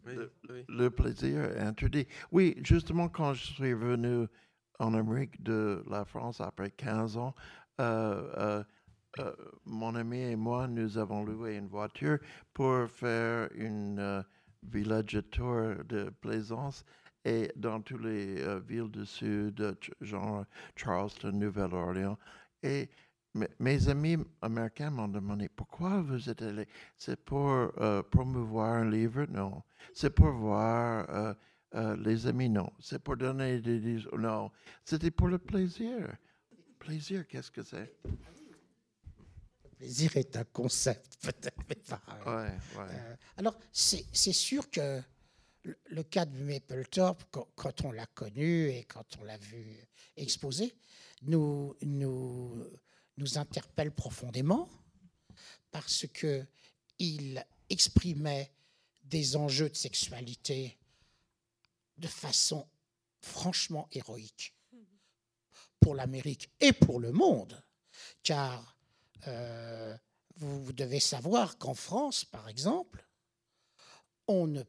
[0.04, 0.32] Le-
[0.68, 2.06] Le plaisir est interdit.
[2.32, 4.28] Oui, justement, quand je suis venu
[4.80, 7.34] en Amérique de la France après 15 ans,
[7.80, 8.64] euh, euh,
[9.20, 9.34] euh,
[9.66, 12.20] mon ami et moi, nous avons loué une voiture
[12.54, 14.24] pour faire une
[14.64, 16.84] village tour de plaisance
[17.24, 20.46] et dans toutes les villes du sud, genre
[20.76, 22.18] Charleston, Nouvelle-Orléans.
[22.64, 22.90] Et
[23.60, 26.68] mes- amis américains m'ont demandé pourquoi vous êtes allé?
[26.98, 27.72] C'est pour
[28.12, 29.26] promouvoir un livre?
[29.30, 29.64] Non.
[29.94, 31.36] C'est pour voir
[31.74, 32.50] euh, les amis?
[32.50, 32.72] Non.
[32.80, 33.80] C'est pour donner des...
[33.80, 34.52] des- Non.
[34.84, 36.16] C'était pour le plaisir.
[36.80, 37.92] Plaisir, qu'est-ce que c'est?
[39.78, 41.58] plaisir est un concept, peut-être.
[42.26, 42.34] Ouais,
[42.78, 42.90] ouais.
[42.92, 45.02] Euh, alors, c'est sûr que
[45.64, 46.84] le, le cas de
[47.32, 49.78] quand, quand on l'a connu et quand on l'a vu
[50.16, 50.74] exposé,
[51.24, 52.66] nous, nous,
[53.18, 54.70] nous interpelle profondément
[55.72, 56.46] parce que
[57.00, 58.52] il exprimait
[59.04, 60.78] des enjeux de sexualité
[61.98, 62.68] de façon
[63.22, 64.54] franchement héroïque
[65.80, 67.62] pour l'Amérique et pour le monde,
[68.24, 68.78] car
[69.28, 69.96] euh,
[70.38, 73.06] vous, vous devez savoir qu'en France, par exemple,
[74.28, 74.64] on ne,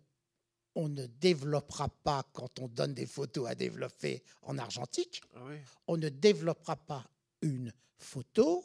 [0.75, 5.57] on ne développera pas, quand on donne des photos à développer en argentique, Ah oui.
[5.87, 7.07] on ne développera pas
[7.43, 8.65] une photo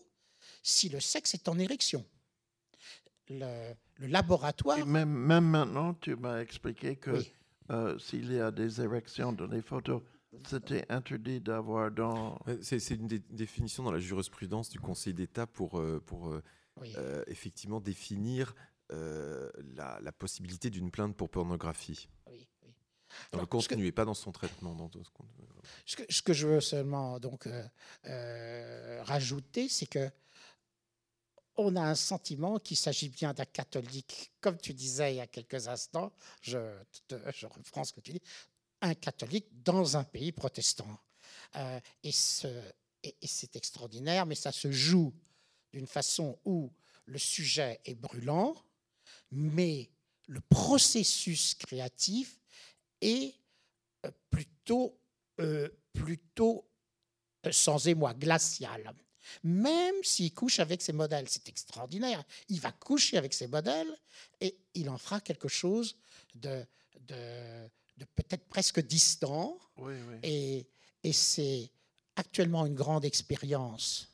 [0.64, 2.06] si le sexe est en érection.
[3.30, 7.32] Le, le laboratoire, Et même, même maintenant, tu m'as expliqué que oui,
[7.70, 10.02] euh, s'il y a des érections dans les photos,
[10.48, 12.40] c'était interdit d'avoir dans...
[12.48, 16.30] Ouais, C'est c'est une dé- définition dans la jurisprudence du Conseil d'État pour, euh, pour
[16.30, 16.42] euh,
[16.80, 16.94] oui.
[16.98, 18.56] euh, effectivement définir
[18.92, 22.74] euh, la, la possibilité d'une plainte pour pornographie oui, oui.
[23.32, 24.74] dans le que- contenu et pas dans son traitement.
[24.76, 25.26] Dans ce qu'on-
[25.86, 27.64] Ce que, ce que je veux seulement donc euh,
[28.08, 30.10] euh, rajouter, c'est que
[31.62, 35.28] on a un sentiment qu'il s'agit bien d'un catholique, comme tu disais il y a
[35.28, 36.58] quelques instants, je,
[37.08, 38.22] te- reprends ce que tu dis,
[38.82, 41.00] un catholique dans un pays protestant.
[41.56, 42.48] Euh, et ce-
[43.04, 45.14] et- et c'est extraordinaire, mais ça se joue
[45.72, 46.72] d'une façon où
[47.06, 48.56] le sujet est brûlant,
[49.32, 49.90] mais
[50.28, 52.40] le processus créatif
[53.02, 53.34] est
[54.06, 55.00] euh, plutôt,
[55.40, 56.68] euh, plutôt
[57.52, 58.94] sans émoi, glacial.
[59.44, 61.28] Même s'il couche avec ses modèles.
[61.30, 62.24] C'est extraordinaire.
[62.50, 63.96] Il va coucher avec ses modèles
[64.40, 65.96] et il en fera quelque chose
[66.36, 66.66] de,
[67.08, 69.60] de, peut-être presque distant.
[70.24, 70.66] Et,
[71.04, 71.70] et c'est
[72.16, 74.10] actuellement une grande expérience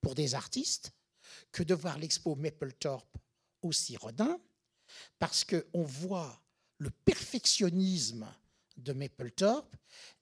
[0.00, 0.92] pour des artistes
[1.50, 3.16] que de voir l'expo Mapplethorpe
[3.62, 4.38] aussi Rodin,
[5.18, 6.40] parce qu'on voit
[6.78, 8.26] le perfectionnisme
[8.76, 9.76] de Mapplethorpe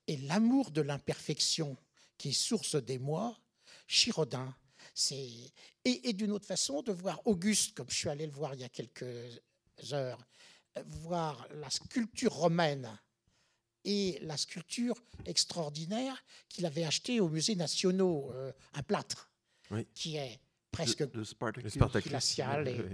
[0.07, 1.77] et l'amour de l'imperfection
[2.19, 2.99] qui est source des
[3.91, 4.55] chez Rodin.
[5.11, 5.51] Et,
[5.85, 8.65] et d'une autre façon, de voir Auguste, comme je suis allé le voir il y
[8.65, 9.41] a quelques
[9.93, 10.25] heures,
[10.87, 12.89] voir la sculpture romaine
[13.85, 19.31] et la sculpture extraordinaire qu'il avait achetée au musée nationaux, euh, un plâtre,
[19.95, 20.39] qui est
[20.71, 21.79] presque le, Spartacus,
[22.09, 22.69] glacial.
[22.69, 22.85] Et,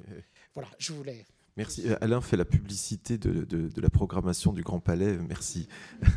[0.54, 1.26] voilà, je voulais.
[1.56, 1.88] Merci.
[1.88, 5.16] Euh, Alain fait la publicité de, de, la programmation du Grand Palais.
[5.18, 5.68] Merci.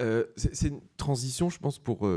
[0.00, 2.08] Euh, c'est une transition, je pense, pour,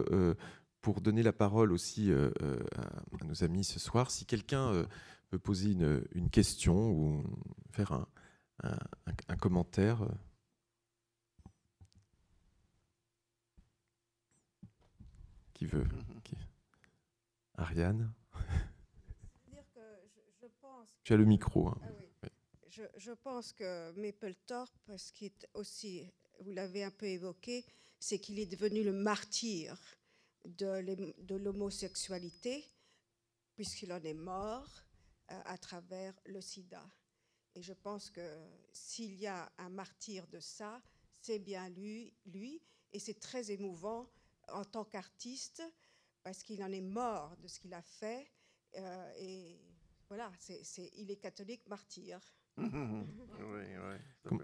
[0.82, 4.12] pour donner la parole aussi à, nos amis ce soir.
[4.12, 4.88] Si quelqu'un
[5.32, 7.24] veut poser une, une, question ou
[7.72, 8.08] faire un,
[8.64, 8.78] un,
[9.28, 10.08] un commentaire.
[15.54, 16.22] Qui veut mhm.
[16.24, 16.38] qui...
[17.56, 18.14] Ariane?
[21.04, 21.70] Tu as le micro.
[21.70, 21.78] Hein.
[22.22, 22.28] Ah
[22.68, 26.12] je, je, pense que Mapplethorpe, ce qui est aussi,
[26.42, 27.66] vous l'avez un peu évoqué,
[27.98, 29.78] c'est qu'il est devenu le martyr
[30.46, 32.64] de l'homosexualité,
[33.56, 34.84] puisqu'il en est mort
[35.32, 36.84] euh, à travers le sida.
[37.56, 38.22] Et je pense que
[38.72, 40.82] s'il y a un martyr de ça,
[41.20, 42.62] c'est bien lui, lui.
[42.94, 44.10] Et c'est très émouvant
[44.50, 45.64] en tant qu'artiste,
[46.24, 48.32] parce qu'il en est mort de ce qu'il a fait.
[48.76, 49.60] Euh, et
[50.08, 52.20] voilà, c'est, il est catholique martyr.
[52.58, 52.68] oui,
[54.30, 54.38] oui.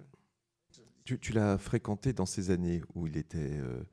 [1.05, 3.83] Tu, tu, l'as fréquenté dans ces années où il était euh,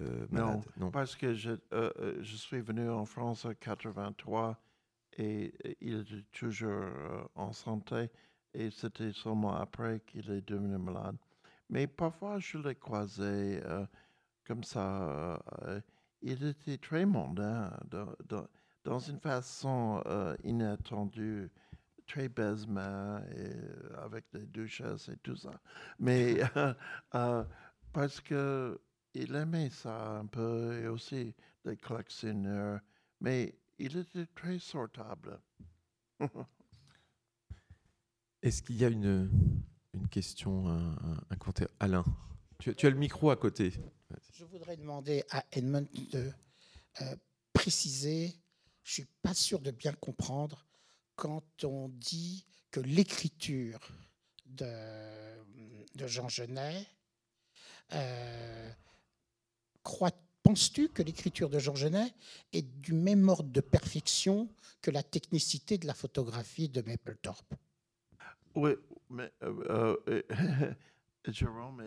[0.00, 4.60] euh, malade non, parce que je, je, suis venu en France en 83
[5.18, 8.10] et il était toujours en santé
[8.52, 11.16] et c'était seulement après qu'il est devenu malade.
[11.70, 13.60] Mais parfois, je l'ai croisé
[14.46, 15.80] comme ça, euh,
[16.22, 17.72] il était très mondain,
[18.84, 21.50] dans, une façon euh, inattendue,
[22.06, 22.66] très baise
[24.02, 25.58] avec des duchesses et tout ça.
[25.98, 26.40] Mais
[27.14, 27.44] euh,
[27.92, 28.78] parce que
[29.14, 31.34] il aimait ça un peu, et aussi
[31.64, 32.80] des collectionneurs,
[33.20, 35.40] mais il était très sortable.
[38.42, 39.30] Est-ce qu'il y a une,
[39.94, 41.18] une question, un, un,
[41.80, 42.04] Alain,
[42.58, 43.72] tu, tu, as le micro à côté.
[44.32, 46.30] Je voudrais demander à Edmund de
[47.00, 47.16] euh,
[47.52, 48.28] préciser,
[48.82, 50.66] je ne suis pas sûr de bien comprendre,
[51.16, 53.80] quand on dit que l'écriture
[54.46, 54.66] de,
[55.94, 56.86] de, Jean Genet,
[57.92, 58.70] euh,
[60.42, 62.12] penses-tu que l'écriture de Jean Genet
[62.52, 64.48] est du même ordre de perfection
[64.82, 67.54] que la technicité de la photographie de Mapplethorpe?
[68.54, 68.72] Oui,
[69.10, 69.96] mais euh,
[71.28, 71.82] Jérôme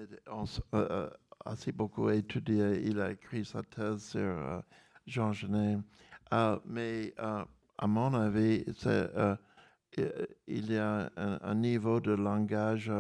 [1.45, 2.82] assez beaucoup étudié.
[2.86, 4.60] Il a écrit sa thèse sur euh,
[5.06, 5.78] Jean Genet.
[6.34, 7.43] Euh, mais euh,
[7.78, 8.66] à mon avis,
[10.48, 12.91] il y a un, niveau de langage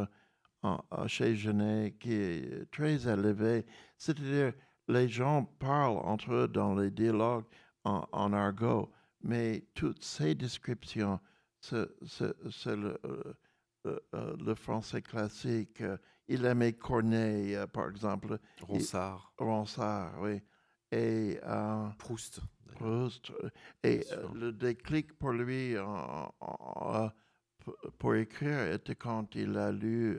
[1.07, 3.65] chez Genet qui est très élevé.
[3.97, 4.53] C'est-à-dire,
[4.87, 7.45] les gens parlent entre eux dans les dialogues
[7.83, 11.19] en, argot, mais toutes ces descriptions,
[11.61, 12.99] c'est le,
[14.13, 15.81] le, français classique
[16.27, 18.39] il aimait Corneille, euh, par exemple.
[18.61, 19.33] Ronsard.
[19.37, 20.41] Ronsard, oui.
[20.91, 22.41] Et euh, Proust.
[22.75, 23.31] Proust.
[23.83, 25.75] Et euh, le déclic pour lui
[27.97, 30.17] pour écrire était quand il a lu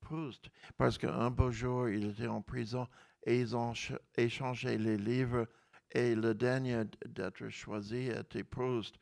[0.00, 0.50] Proust.
[0.76, 2.86] Parce qu'un beau jour, il était en prison
[3.28, 3.74] et ils ont
[4.16, 5.46] échangé les livres.
[5.90, 8.96] Et le dernier d'être choisi était Proust.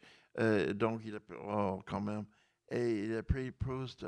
[0.75, 2.27] donc, il a oh, quand même.
[2.69, 4.05] Et il a pris Proust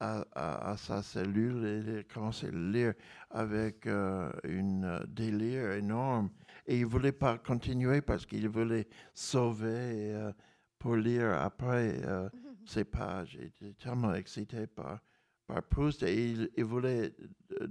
[0.00, 2.94] à, sa cellule et il a commencé à lire
[3.30, 6.30] avec euh, un euh, délire énorme.
[6.66, 9.68] Et il ne voulait pas continuer parce qu'il voulait sauver
[10.14, 10.32] euh,
[10.78, 12.00] pour lire après
[12.64, 13.36] ces pages.
[13.38, 15.00] Il était tellement excité par,
[15.46, 17.12] par Proust et il, voulait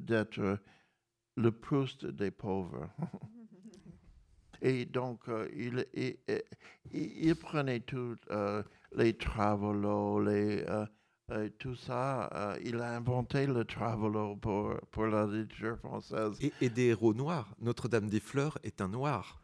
[0.09, 0.59] être
[1.35, 2.89] le Proust des pauvres.
[4.61, 5.21] et donc,
[5.55, 6.17] il, il,
[6.91, 8.17] il, prenait tous
[8.93, 10.65] les travaux, les
[11.31, 16.39] euh, tout ça, euh, il a inventé le traveler pour, pour la littérature française.
[16.61, 17.55] Et, des héros noirs.
[17.59, 19.39] Notre-Dame des Fleurs est un noir.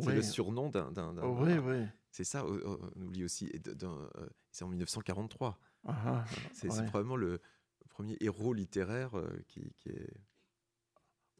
[0.00, 0.92] C'est le surnom d'un.
[1.22, 1.86] oui, oui.
[2.10, 3.50] C'est ça, on oublie aussi.
[3.66, 5.58] Euh, c'est en 1943.
[5.86, 7.40] Ah, ah, c'est probablement le
[7.88, 9.12] premier héros littéraire
[9.48, 10.12] qui, qui, est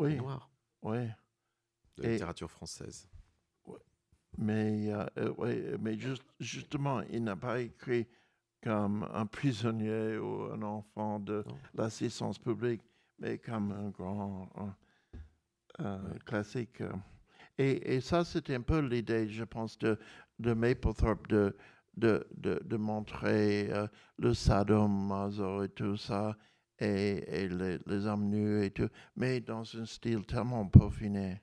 [0.09, 0.17] oui.
[0.17, 0.51] noir.
[0.83, 1.07] Oui.
[1.97, 3.09] De la littérature française.
[4.39, 8.07] Mais, euh, ouais, mais juste, justement, il n'a pas écrit
[8.63, 11.45] comme un prisonnier ou un enfant de
[11.75, 12.83] l'assistance publique,
[13.19, 14.71] mais comme un grand euh,
[15.79, 16.19] Ouais.
[16.27, 16.83] classique.
[17.59, 19.99] Et, et ça, c'était un peu l'idée, je pense, de,
[20.39, 21.57] de Mapplethorpe, de,
[21.97, 23.87] de, de, de montrer euh,
[24.19, 26.37] le sadomaso et tout ça,
[26.81, 31.41] et, les, les hommes nus et tout, mais dans un style tellement peaufiné.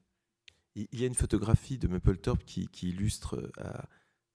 [0.76, 3.72] Il y a une photographie de Mapplethorpe qui, qui illustre euh,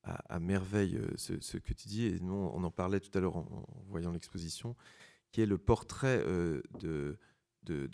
[0.03, 3.37] à, merveille euh, ce, que tu dis, et nous on en parlait tout à l'heure
[3.37, 4.75] en, voyant l'exposition,
[5.31, 7.17] qui est le portrait euh, de,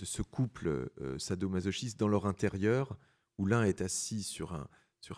[0.02, 2.96] ce couple sadomasochiste dans leur intérieur,
[3.36, 4.66] où l'un est assis sur un,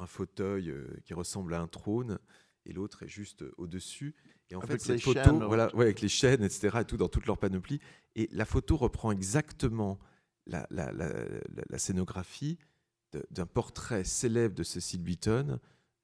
[0.07, 0.74] fauteuil
[1.05, 2.18] qui ressemble à un trône,
[2.66, 4.14] et l'autre est juste euh, au-dessus.
[4.50, 6.84] Et en Avec fait, les cette photo, chaînes voilà, ouais, avec les chaînes, etc., et
[6.84, 7.80] tout dans toute leur panoplie.
[8.16, 9.98] Et la photo reprend exactement
[10.46, 12.58] la, la- la- la- la scénographie
[13.30, 15.58] d'un portrait célèbre de Cecil Beaton,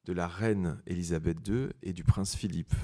[0.05, 2.75] de la reine Élisabeth II et du prince Philippe.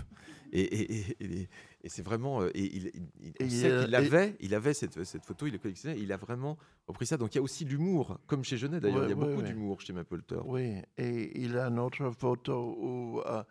[0.52, 1.48] Et, et- et- et-
[1.84, 2.42] et c'est vraiment.
[2.42, 5.52] euh, Et il, il- on sait il qu'il avait, il avait cette, cette photo, il
[5.52, 7.16] le collectionnait, il a vraiment repris ça.
[7.16, 9.00] Donc il y a aussi l'humour, comme chez Genet d'ailleurs.
[9.00, 10.46] Ouais, il y a ouais, beaucoup d'humour chez Mapplethorpe.
[10.46, 13.42] Oui, et il a une autre photo où euh,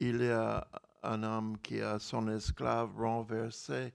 [0.00, 0.66] il y a
[1.02, 3.92] un homme qui a son esclave renversé.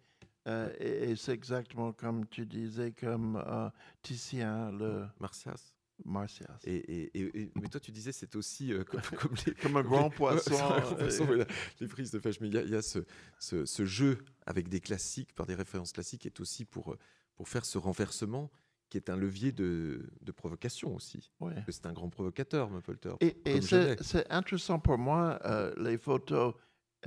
[0.47, 3.69] euh, et et c'est exactement comme tu disais, comme euh,
[4.01, 5.73] Titien, le Martias.
[6.05, 6.57] Martias.
[6.65, 9.01] Et, et- et- et- mais toi, tu disais, c'est aussi euh, comme,
[9.31, 10.55] comme les, Comme un grand poisson.
[10.55, 11.45] Un grand poisson, voilà,
[11.79, 12.39] les frises de pêche.
[12.41, 12.99] Mais il y a, il y a ce,
[13.39, 16.97] ce- ce jeu avec des classiques, par des références classiques, est aussi pour, euh,
[17.35, 18.51] pour faire ce renversement,
[18.93, 21.31] qui est un levier de, de provocation aussi.
[21.67, 23.23] C'est un grand provocateur, Mapplethorpe.
[23.23, 26.53] Et, et c'est intéressant pour moi, euh, les photos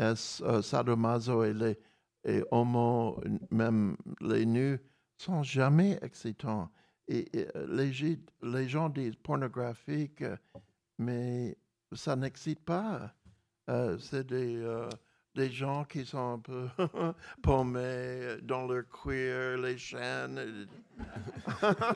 [0.01, 1.79] euh, euh, sadomaso et les
[2.25, 3.23] et homo,
[3.53, 4.81] même les nus,
[5.17, 6.73] sont jamais excitants.
[7.07, 10.25] Et, et, euh, les, les gens disent pornographique,
[10.99, 11.57] mais
[11.93, 13.15] ça n'excite pas.
[13.71, 14.61] Euh, c'est des,
[15.37, 16.67] des gens qui sont un peu
[17.43, 20.67] paumés dans leur cuir, les chaînes.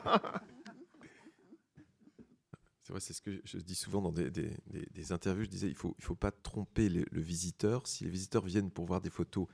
[2.83, 5.43] C'est vrai, c'est ce que je dis souvent dans des, des- des- des interviews.
[5.43, 7.85] Je disais, il ne faut, il faut pas tromper le, le visiteur.
[7.87, 9.47] Si les visiteurs viennent pour voir des photos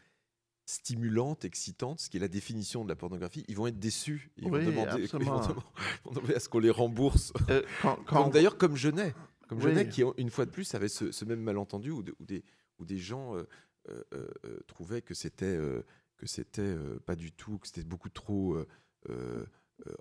[0.66, 4.32] stimulantes, excitantes, ce qui est la définition de la pornographie, ils vont être déçus.
[4.38, 5.36] Ils, Oui, vont, demander, ils absolument.
[5.36, 7.34] vont demander- ils vont demander à ce qu'on les rembourse.
[7.50, 7.62] Euh,
[8.32, 9.14] D'ailleurs, comme Genet.
[9.50, 9.66] Comme Oui.
[9.66, 12.44] Genet, qui, une fois de plus, avait ce, ce même malentendu où, de- où des,
[12.80, 13.44] où des gens euh,
[13.90, 15.58] euh, euh, euh, trouvaient que c'était
[16.18, 16.76] que c'était
[17.06, 18.58] pas du tout, que c'était beaucoup trop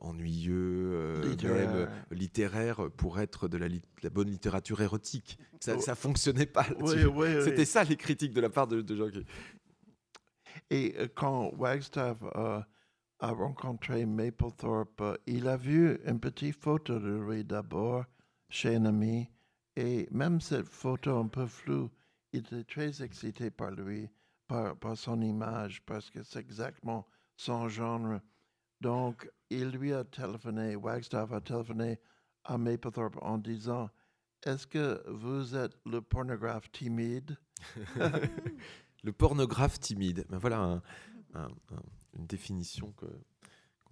[0.00, 1.70] ennuyeux, Littéraire.
[1.74, 5.38] même littéraire pour être de la, bonne littérature érotique.
[5.60, 5.80] Ça, Oh.
[5.80, 6.66] ça fonctionnait pas.
[7.44, 9.24] C'était ça les critiques de la part de, de gens qui.
[10.70, 12.60] Et quand Wagstaff euh,
[13.20, 18.04] a rencontré Mapplethorpe, il a vu une petite photo de lui d'abord
[18.48, 19.28] chez un ami.
[19.76, 21.90] Et même cette photo un peu floue,
[22.36, 24.08] il était très excité par lui,
[24.46, 27.06] par, son image, parce que c'est exactement
[27.36, 28.20] son genre.
[28.80, 31.98] Donc, il lui a téléphoné, Wagstaff a téléphoné
[32.44, 33.88] à Mapplethorpe en disant
[34.44, 37.36] Est-ce que vous êtes le pornographe timide?
[39.02, 40.26] Le pornographe timide.
[40.28, 40.82] Ben voilà un-
[41.34, 41.82] un- un-
[42.18, 43.06] une définition qu'on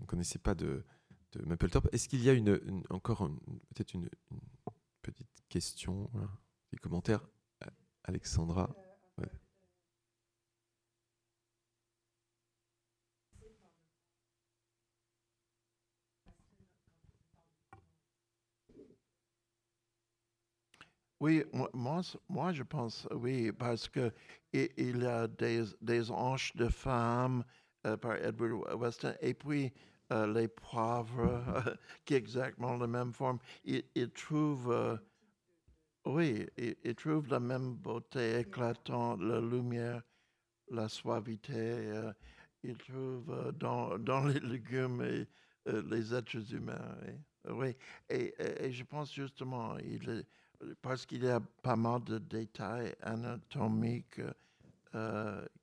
[0.01, 0.85] ne connaissait pas de,
[1.33, 1.57] de.
[1.93, 3.29] Est-ce qu'il y a une, encore
[3.75, 4.09] peut-être une,
[5.03, 6.11] petite question,
[6.73, 7.21] des commentaires?
[8.05, 8.69] Alexandra.
[21.21, 24.13] Oui, moi, moi, je pense oui, parce que
[24.53, 27.45] il y a des, des hanches de femmes
[27.87, 29.73] euh, par Edward Weston et puis
[30.13, 31.43] euh, les poivres
[32.05, 33.39] qui exactement la même forme.
[33.65, 34.97] Il, il trouve, euh,
[36.07, 40.03] oui, il, trouve la même beauté éclatante, la lumière,
[40.71, 41.53] la suavité.
[41.55, 42.13] euh,
[42.63, 45.27] il trouve euh, dans, dans les légumes et
[45.69, 46.97] euh, les êtres humains.
[47.49, 47.77] Oui.
[48.09, 48.35] Et,
[48.71, 49.77] je pense justement,
[50.83, 54.21] parce qu'il y a pas mal de détails anatomiques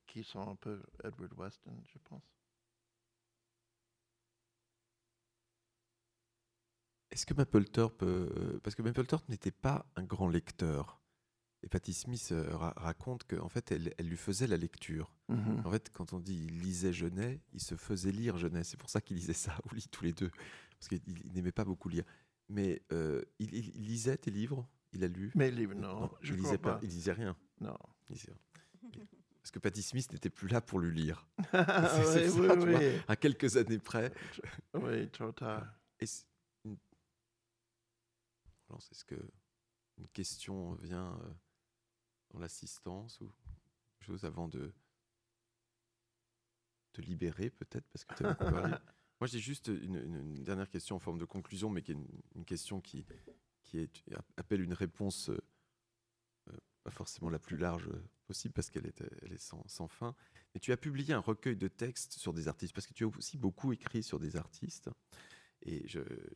[0.08, 2.31] qui sont un peu Edward Weston, je pense.
[7.12, 11.00] Est-ce que Mapplethorpe, euh, parce que Mapplethorpe n'était pas un grand lecteur,
[11.64, 15.14] et Patty Smith euh, ra- raconte qu'en fait, elle, elle lui faisait la lecture.
[15.30, 15.62] Mhm.
[15.66, 18.64] En fait, quand on dit il lisait Genet, il se faisait lire Genet.
[18.64, 20.32] C'est pour ça qu'il lisait ça, ou lit tous les deux,
[20.80, 22.04] parce qu'il il n'aimait pas beaucoup lire.
[22.50, 24.68] Mais euh, il, il- il lisait tes livres?
[24.94, 25.32] Il a lu?
[25.36, 26.80] Mes livres, non, je il lisait pas.
[26.84, 27.38] Il lisait rien.
[27.62, 27.78] Non.
[28.10, 29.04] Il lisait rien.
[29.42, 31.28] Parce que Patty Smith n'était plus là pour lui lire.
[31.54, 32.80] Ah, c'est oui, ça, oui, vois.
[32.80, 33.02] oui.
[33.08, 34.12] À quelques années près.
[34.74, 35.66] Oui, trop tard.
[38.72, 39.18] Alors, c'est ce que
[39.98, 41.34] une question vient euh,
[42.30, 43.30] dans l'assistance ou
[44.00, 44.74] quelque chose avant de
[46.94, 48.76] te libérer peut-être parce que tu as beaucoup parlé.
[49.20, 52.46] Moi, j'ai juste une, dernière question en forme de conclusion, mais qui est une, une
[52.46, 53.06] question qui,
[53.62, 54.02] qui est,
[54.38, 55.38] appelle une réponse euh,
[56.50, 57.90] euh, pas forcément la plus large
[58.26, 60.16] possible parce qu'elle est, elle est sans, sans fin.
[60.54, 63.08] Mais tu as publié un recueil de textes sur des artistes parce que tu as
[63.08, 64.90] aussi beaucoup écrit sur des artistes.
[65.64, 65.86] Et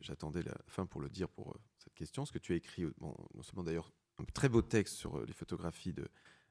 [0.00, 2.84] j'attendais la fin pour le dire pour euh, cette question, parce que tu as écrit
[2.84, 6.08] euh, non seulement d'ailleurs un très beau texte sur euh, les photographies de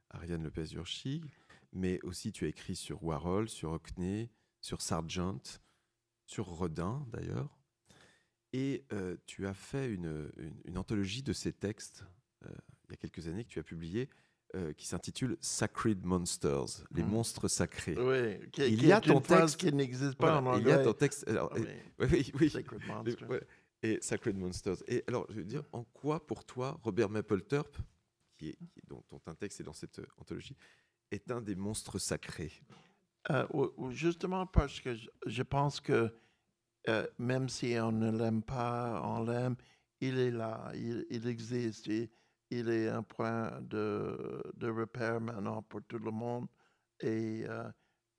[0.09, 1.25] Ariane Lepez-Urchig,
[1.73, 4.29] mais aussi tu as écrit sur Warhol, sur Hockney,
[4.61, 5.41] sur Sargent,
[6.25, 7.57] sur Rodin d'ailleurs.
[8.53, 8.85] Et
[9.25, 10.31] tu as fait une,
[10.63, 12.05] une- anthologie de ces textes
[12.45, 14.09] il y a quelques années que tu as publié,
[14.55, 17.09] euh, qui s'intitule Sacred Monsters, les Mhm.
[17.09, 17.95] monstres sacrés.
[17.97, 20.71] Oui, qui, Il qui y a ton texte- qui n'existe pas Voilà, en il y
[20.71, 20.83] a anglais.
[20.85, 21.27] ton texte.
[21.27, 21.65] alors, Ah et-
[22.23, 22.49] oui, oui.
[22.49, 23.25] Sacred Les- Monster.
[23.25, 23.43] voilà.
[23.83, 24.77] Et Sacred Monsters.
[24.87, 27.77] Et alors, je veux dire, en quoi, pour toi, Robert Mapplethorpe,
[28.37, 30.55] qui est, qui- dont, dont un texte est dans cette euh, anthologie,
[31.11, 32.51] est un des monstres sacrés?
[33.31, 33.45] Euh,
[33.91, 36.13] justement parce que je, je pense que
[37.17, 39.55] même si on ne l'aime pas, on l'aime,
[39.99, 41.89] il est là, il, il existe,
[42.49, 46.47] il est un point de, de repère maintenant pour tout le monde
[46.99, 47.69] et euh,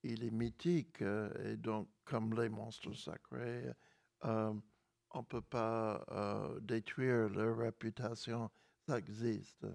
[0.03, 1.03] il est mythique.
[1.03, 3.71] euh, et donc, comme les monstres sacrés,
[4.25, 4.53] euh,
[5.11, 6.05] on ne peut pas
[6.61, 8.51] détruire leur réputation,
[8.87, 9.67] ça existe.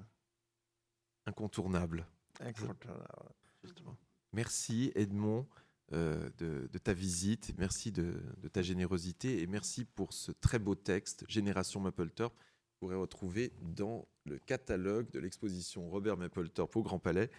[1.26, 2.06] Incontournables.
[2.40, 3.34] Incontournable,
[3.64, 3.98] justement.
[4.34, 5.48] Merci Edmond
[5.94, 10.58] euh, de, de ta visite, merci de, de ta générosité et merci pour ce très
[10.60, 12.34] beau texte, Génération Mapplethorpe.
[12.34, 12.51] Vous
[12.82, 17.30] pourrez retrouver dans le catalogue de l'exposition Robert Mapplethorpe au Grand Palais,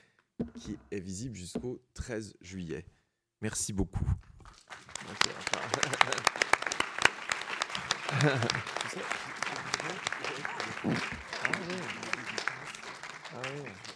[0.54, 2.86] qui est visible jusqu'au 13 juillet.
[3.40, 4.06] Merci beaucoup.